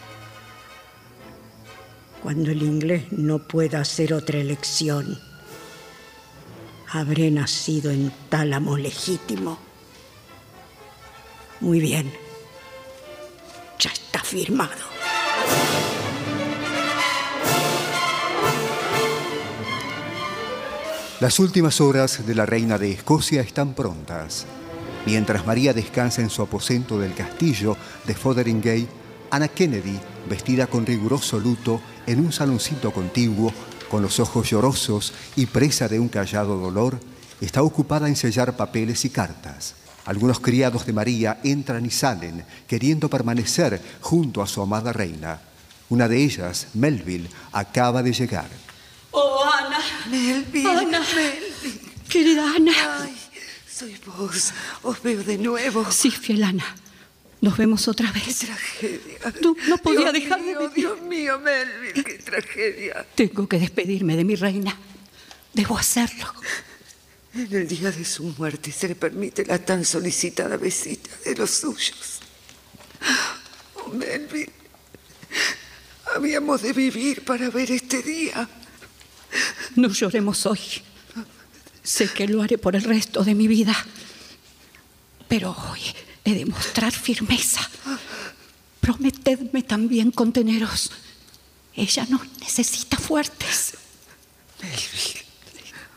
[2.22, 5.20] Cuando el inglés no pueda hacer otra elección,
[6.92, 9.58] habré nacido en tálamo legítimo.
[11.62, 12.12] Muy bien,
[13.80, 14.92] ya está firmado.
[21.20, 24.48] Las últimas horas de la reina de Escocia están prontas.
[25.06, 27.76] Mientras María descansa en su aposento del castillo
[28.06, 28.88] de Fotheringay,
[29.32, 30.00] Ana Kennedy,
[30.30, 33.52] vestida con riguroso luto en un saloncito contiguo,
[33.90, 37.00] con los ojos llorosos y presa de un callado dolor,
[37.42, 39.76] está ocupada en sellar papeles y cartas.
[40.06, 45.42] Algunos criados de María entran y salen, queriendo permanecer junto a su amada reina.
[45.90, 48.50] Una de ellas, Melville, acaba de llegar.
[49.12, 49.80] Oh, Ana.
[50.10, 51.00] Melville, Ana.
[51.16, 51.92] Melville.
[52.08, 52.72] Querida Ana.
[53.02, 53.16] Ay,
[53.82, 54.54] soy vos.
[54.84, 55.90] Os veo de nuevo.
[55.92, 56.76] Sí, fiel Ana.
[57.42, 58.40] Nos vemos otra vez.
[58.40, 59.34] Qué tragedia.
[59.42, 60.76] No, no podía Dios dejar mío, de vivir.
[60.76, 63.06] Dios mío, Melville, qué tragedia.
[63.16, 64.78] Tengo que despedirme de mi reina.
[65.54, 66.32] Debo hacerlo.
[67.34, 71.50] En el día de su muerte se le permite la tan solicitada visita de los
[71.50, 72.20] suyos.
[73.76, 74.52] Oh, Melville,
[76.14, 78.48] habíamos de vivir para ver este día.
[79.76, 80.60] No lloremos hoy.
[81.84, 83.76] Sé que lo haré por el resto de mi vida.
[85.28, 85.82] Pero hoy
[86.24, 87.62] he de mostrar firmeza.
[88.80, 90.92] Prometedme también conteneros.
[91.76, 93.74] Ella nos necesita fuertes.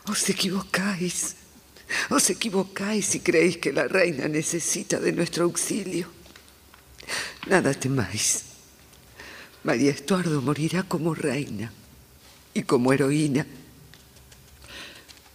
[0.07, 1.35] Os equivocáis.
[2.09, 6.09] Os equivocáis si creéis que la reina necesita de nuestro auxilio.
[7.47, 8.43] Nada temáis.
[9.63, 11.71] María Estuardo morirá como reina
[12.53, 13.45] y como heroína.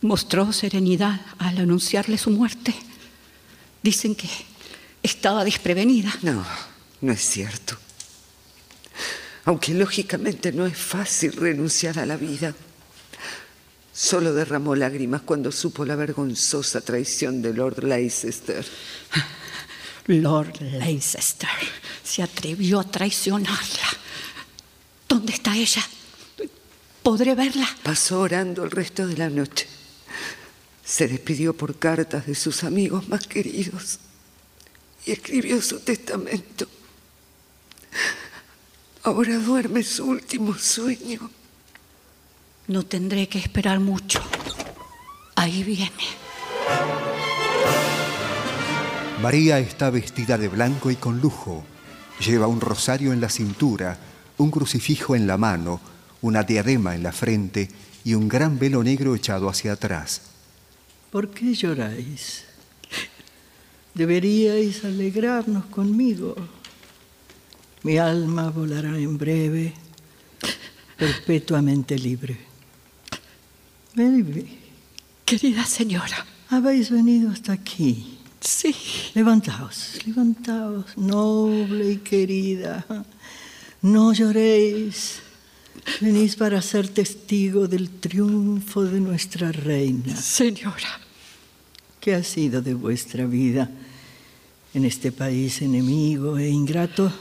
[0.02, 2.74] Mostró serenidad al anunciarle su muerte.
[3.82, 4.28] Dicen que
[5.02, 6.12] estaba desprevenida.
[6.22, 6.44] No,
[7.00, 7.76] no es cierto.
[9.44, 12.54] Aunque lógicamente no es fácil renunciar a la vida.
[13.92, 18.64] Solo derramó lágrimas cuando supo la vergonzosa traición de Lord Leicester.
[20.06, 21.48] Lord Leicester
[22.02, 23.88] se atrevió a traicionarla.
[25.08, 25.82] ¿Dónde está ella?
[27.02, 27.68] ¿Podré verla?
[27.82, 29.66] Pasó orando el resto de la noche.
[30.90, 34.00] Se despidió por cartas de sus amigos más queridos
[35.06, 36.66] y escribió su testamento.
[39.04, 41.30] Ahora duerme su último sueño.
[42.66, 44.20] No tendré que esperar mucho.
[45.36, 45.92] Ahí viene.
[49.22, 51.64] María está vestida de blanco y con lujo.
[52.18, 53.96] Lleva un rosario en la cintura,
[54.38, 55.80] un crucifijo en la mano,
[56.20, 57.68] una diadema en la frente
[58.02, 60.29] y un gran velo negro echado hacia atrás.
[61.10, 62.44] ¿Por qué lloráis?
[63.94, 66.36] Deberíais alegrarnos conmigo.
[67.82, 69.72] Mi alma volará en breve,
[70.96, 72.38] perpetuamente libre.
[73.94, 74.58] Baby,
[75.24, 76.24] Querida señora.
[76.48, 78.18] habéis venido hasta aquí.
[78.40, 78.74] Sí.
[79.14, 82.84] Levantaos, levantaos, noble y querida.
[83.82, 85.20] No lloréis.
[86.00, 90.16] Venís para ser testigo del triunfo de nuestra reina.
[90.16, 91.00] Señora.
[92.00, 93.70] ¿Qué ha sido de vuestra vida
[94.72, 97.12] en este país enemigo e ingrato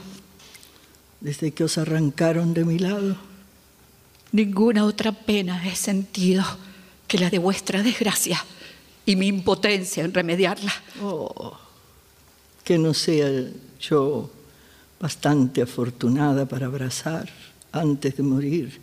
[1.20, 3.16] desde que os arrancaron de mi lado?
[4.32, 6.44] Ninguna otra pena he sentido
[7.06, 8.42] que la de vuestra desgracia
[9.04, 10.72] y mi impotencia en remediarla.
[11.02, 11.58] Oh,
[12.64, 13.28] que no sea
[13.80, 14.30] yo
[15.00, 17.28] bastante afortunada para abrazar
[17.72, 18.80] antes de morir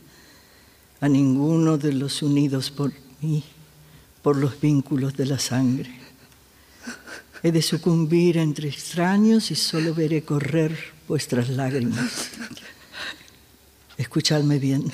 [0.99, 2.91] a ninguno de los unidos por
[3.21, 3.43] mí,
[4.21, 5.89] por los vínculos de la sangre.
[7.43, 10.75] He de sucumbir entre extraños y solo veré correr
[11.07, 12.29] vuestras lágrimas.
[13.97, 14.91] Escuchadme bien.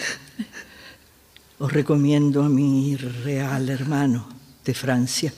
[1.60, 4.28] Os recomiendo a mi real hermano
[4.66, 5.34] de Francia,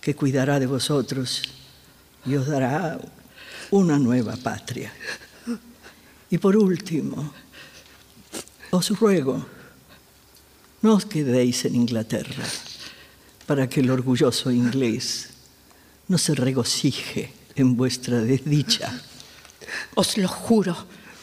[0.00, 1.42] que cuidará de vosotros
[2.26, 2.98] y os dará
[3.70, 4.92] una nueva patria.
[6.30, 7.32] Y por último,
[8.70, 9.44] os ruego,
[10.82, 12.44] no os quedéis en Inglaterra
[13.46, 15.30] para que el orgulloso inglés
[16.08, 18.92] no se regocije en vuestra desdicha.
[19.94, 20.76] Os lo juro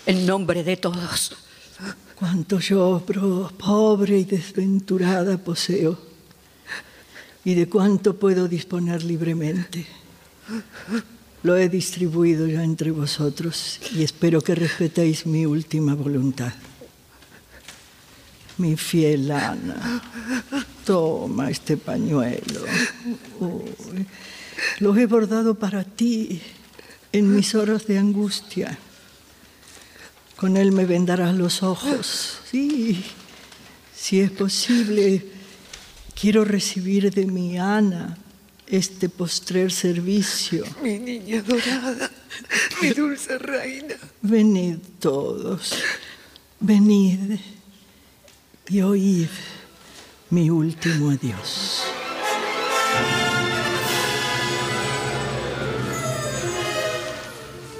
[0.05, 1.35] en nombre de todos.
[2.15, 3.03] Cuanto yo,
[3.57, 5.97] pobre y desventurada, poseo,
[7.43, 9.87] y de cuánto puedo disponer libremente,
[11.43, 16.53] lo he distribuido ya entre vosotros y espero que respetéis mi última voluntad.
[18.57, 20.01] Mi fiel Ana,
[20.85, 22.61] toma este pañuelo.
[23.39, 24.05] Uy,
[24.79, 26.41] lo he bordado para ti
[27.11, 28.77] en mis horas de angustia.
[30.35, 32.39] Con él me vendarás los ojos.
[32.49, 33.03] Sí,
[33.95, 35.25] si es posible,
[36.19, 38.17] quiero recibir de mi Ana
[38.71, 40.63] este postrer servicio.
[40.81, 42.09] Mi niña dorada,
[42.81, 43.95] mi dulce reina.
[44.21, 45.75] Venid todos,
[46.61, 47.37] venid
[48.69, 49.27] y oíd
[50.29, 51.83] mi último adiós.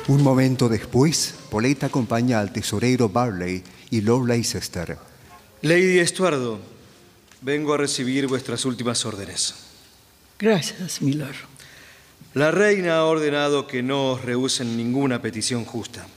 [0.10, 4.98] Un momento después, Paulette acompaña al tesorero Barley y Lord Leicester.
[5.62, 6.60] Lady Estuardo,
[7.40, 9.71] vengo a recibir vuestras últimas órdenes.
[10.42, 11.36] Gracias, mi lord.
[12.34, 16.08] La reina ha ordenado que no os rehúsen ninguna petición justa.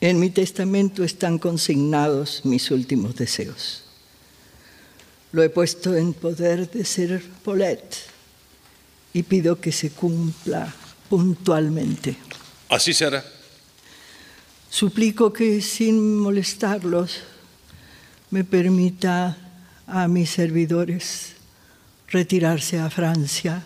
[0.00, 3.82] En mi testamento están consignados mis últimos deseos.
[5.32, 7.98] Lo he puesto en poder de Sir Paulette
[9.12, 10.72] y pido que se cumpla
[11.10, 12.16] puntualmente.
[12.70, 13.22] Así será.
[14.70, 17.20] Suplico que sin molestarlos
[18.30, 19.36] me permita
[19.86, 21.34] a mis servidores
[22.10, 23.62] retirarse a Francia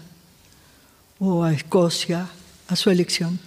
[1.19, 2.29] o a Escocia
[2.69, 3.39] a su elección.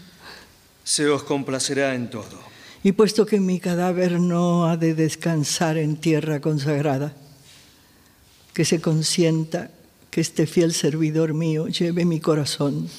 [0.83, 2.39] Se os complacerá en todo.
[2.83, 7.13] Y puesto que mi cadáver no ha de descansar en tierra consagrada,
[8.53, 9.71] que se consienta
[10.09, 12.89] que este fiel servidor mío lleve mi corazón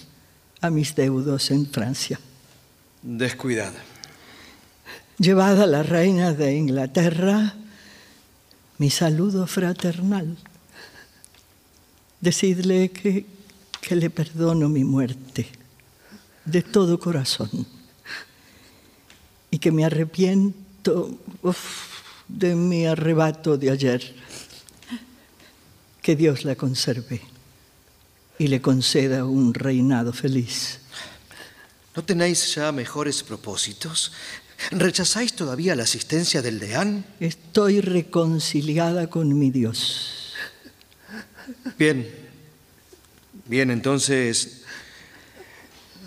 [0.60, 2.20] a mis deudos en Francia.
[3.02, 3.82] Descuidada.
[5.18, 7.54] Llevada la reina de Inglaterra,
[8.78, 10.36] mi saludo fraternal.
[12.20, 13.26] Decidle que,
[13.80, 15.48] que le perdono mi muerte
[16.44, 17.66] de todo corazón
[19.50, 24.14] y que me arrepiento uf, de mi arrebato de ayer.
[26.02, 27.20] Que Dios la conserve
[28.38, 30.80] y le conceda un reinado feliz.
[31.94, 34.12] ¿No tenéis ya mejores propósitos?
[34.70, 37.04] ¿Rechazáis todavía la asistencia del deán?
[37.20, 40.17] Estoy reconciliada con mi Dios.
[41.78, 42.08] Bien.
[43.46, 44.62] Bien, entonces...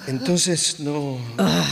[0.08, 1.20] Entonces no...
[1.38, 1.66] Ah,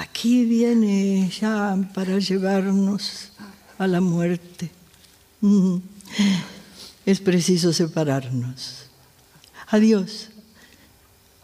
[0.00, 3.30] aquí viene ya para llevarnos
[3.78, 4.70] a la muerte.
[5.40, 5.76] Mm.
[7.06, 8.86] Es preciso separarnos.
[9.68, 10.28] Adiós.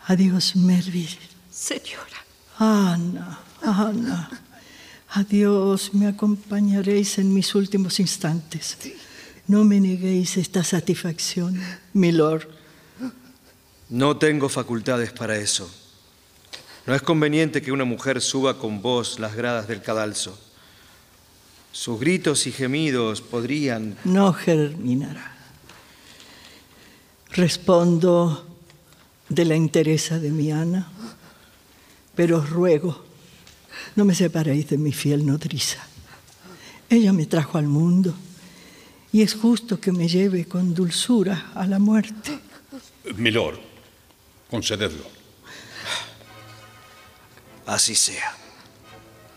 [0.07, 1.19] Adiós, Melville.
[1.51, 2.25] Señora.
[2.59, 4.31] Ana, Ana.
[5.11, 8.77] Adiós, me acompañaréis en mis últimos instantes.
[9.49, 11.61] No me neguéis esta satisfacción,
[11.93, 12.49] mi lord.
[13.89, 15.71] No tengo facultades para eso.
[16.85, 20.37] No es conveniente que una mujer suba con vos las gradas del cadalso.
[21.71, 23.97] Sus gritos y gemidos podrían...
[24.05, 25.37] No germinará.
[27.31, 28.47] Respondo
[29.29, 30.91] de la interesa de mi Ana,
[32.17, 33.05] pero os ruego,
[33.95, 35.87] no me separéis de mi fiel nodriza.
[36.89, 38.15] Ella me trajo al mundo
[39.17, 42.39] y es justo que me lleve con dulzura a la muerte.
[43.15, 43.59] Milord,
[44.51, 45.05] concededlo.
[47.65, 48.37] Así sea.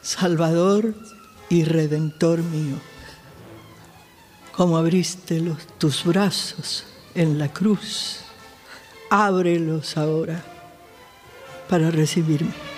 [0.01, 0.93] Salvador
[1.47, 2.75] y Redentor mío,
[4.51, 6.83] como abriste los, tus brazos
[7.15, 8.17] en la cruz,
[9.09, 10.43] ábrelos ahora
[11.69, 12.68] para recibirme.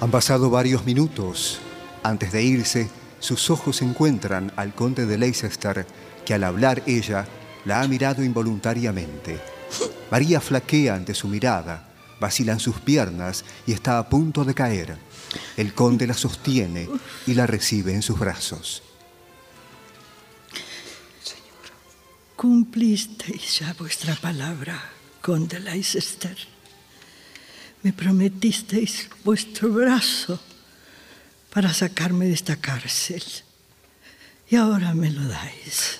[0.00, 1.58] Han pasado varios minutos.
[2.02, 5.86] Antes de irse, sus ojos encuentran al conde de Leicester,
[6.24, 7.26] que al hablar ella
[7.64, 9.40] la ha mirado involuntariamente.
[10.10, 11.88] María flaquea ante su mirada,
[12.20, 14.98] vacilan sus piernas y está a punto de caer.
[15.56, 16.88] El conde la sostiene
[17.26, 18.82] y la recibe en sus brazos.
[22.36, 24.90] Cumplisteis ya vuestra palabra,
[25.22, 26.55] conde Leicester.
[27.82, 30.40] Me prometisteis vuestro brazo
[31.50, 33.22] para sacarme de esta cárcel.
[34.50, 35.98] Y ahora me lo dais.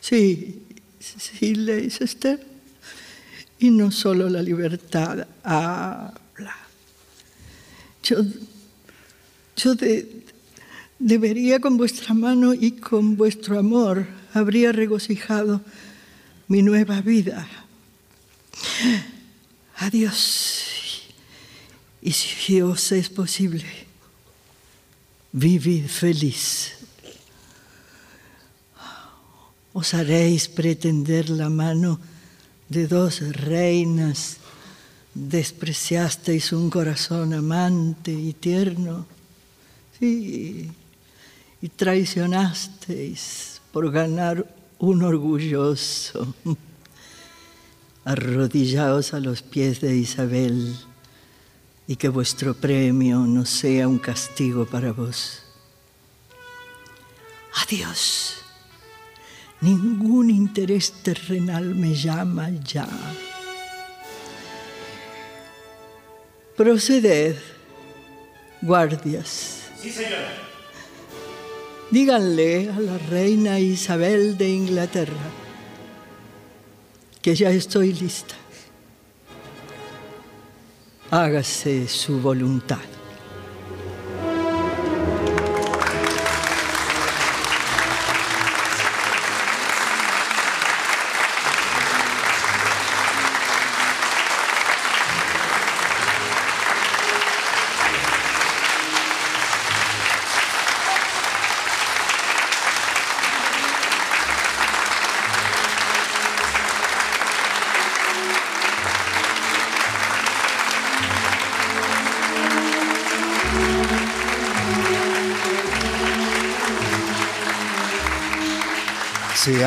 [0.00, 0.62] Sí,
[1.00, 2.44] sí, Leicester.
[3.58, 6.56] Y no solo la libertad habla.
[8.04, 8.18] Yo,
[9.56, 10.24] yo de-
[10.98, 15.60] debería con vuestra mano y con vuestro amor habría regocijado
[16.46, 17.46] mi nueva vida.
[19.76, 20.64] Adiós.
[22.08, 23.68] Y si os es posible,
[25.30, 26.72] vivid feliz.
[29.74, 32.00] Os haréis pretender la mano
[32.70, 34.38] de dos reinas.
[35.12, 39.04] Despreciasteis un corazón amante y tierno.
[40.00, 40.70] Y
[41.76, 44.48] traicionasteis por ganar
[44.78, 46.34] un orgulloso.
[48.06, 50.88] Arrodillaos a los pies de Isabel
[51.88, 55.42] y que vuestro premio no sea un castigo para vos.
[57.54, 58.36] Adiós.
[59.62, 62.86] Ningún interés terrenal me llama ya.
[66.56, 67.36] Proceded,
[68.60, 69.62] guardias.
[69.80, 70.30] Sí, señora.
[71.90, 75.30] Díganle a la reina Isabel de Inglaterra
[77.22, 78.34] que ya estoy lista.
[81.10, 82.97] Hágase su voluntad.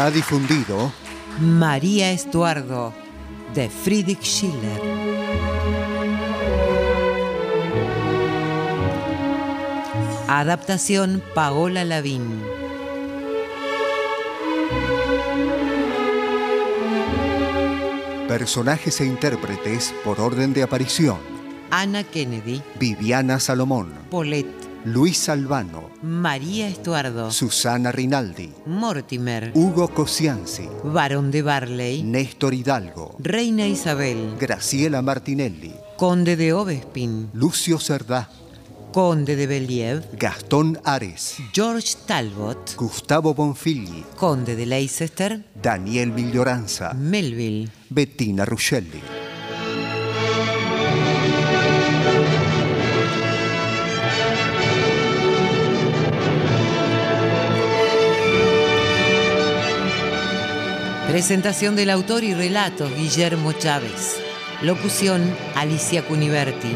[0.02, 0.92] Ha difundido
[1.40, 2.92] María Estuardo
[3.54, 4.82] de Friedrich Schiller.
[10.28, 12.42] Adaptación Paola Lavín.
[18.28, 21.20] personajes e intérpretes por orden de aparición.
[21.70, 31.30] Ana Kennedy, Viviana Salomón, Paulette, Luis Albano, María Estuardo, Susana Rinaldi, Mortimer, Hugo Cosianzi, Barón
[31.30, 38.28] de Barley, Néstor Hidalgo, Reina Isabel, Graciela Martinelli, Conde de Obespin, Lucio Cerdá,
[38.92, 47.70] Conde de Believ, Gastón Ares, George Talbot, Gustavo Bonfigli, Conde de Leicester, Daniel Miglioranza, Melville,
[47.90, 49.21] Bettina Ruscelli.
[61.12, 64.16] Presentación del autor y relato Guillermo Chávez.
[64.62, 66.74] Locución Alicia Cuniverti.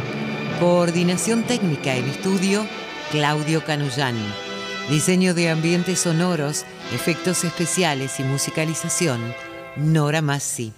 [0.59, 2.67] Coordinación técnica en estudio
[3.11, 4.27] Claudio Canullani.
[4.89, 9.21] Diseño de ambientes sonoros, efectos especiales y musicalización
[9.77, 10.73] Nora Massi.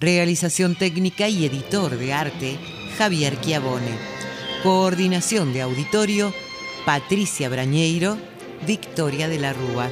[0.00, 2.58] Realización técnica y editor de arte
[2.98, 3.96] Javier Chiavone.
[4.64, 6.34] Coordinación de auditorio
[6.84, 8.18] Patricia Brañeiro,
[8.66, 9.88] Victoria de la Rúa.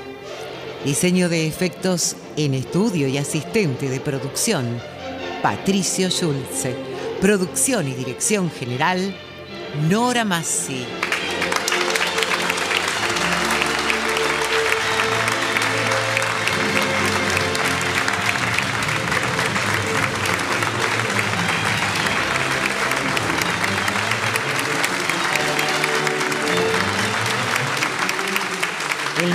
[0.84, 4.80] Diseño de efectos en estudio y asistente de producción,
[5.42, 6.74] Patricio Schulze.
[7.20, 9.16] Producción y dirección general,
[9.88, 10.84] Nora Massi.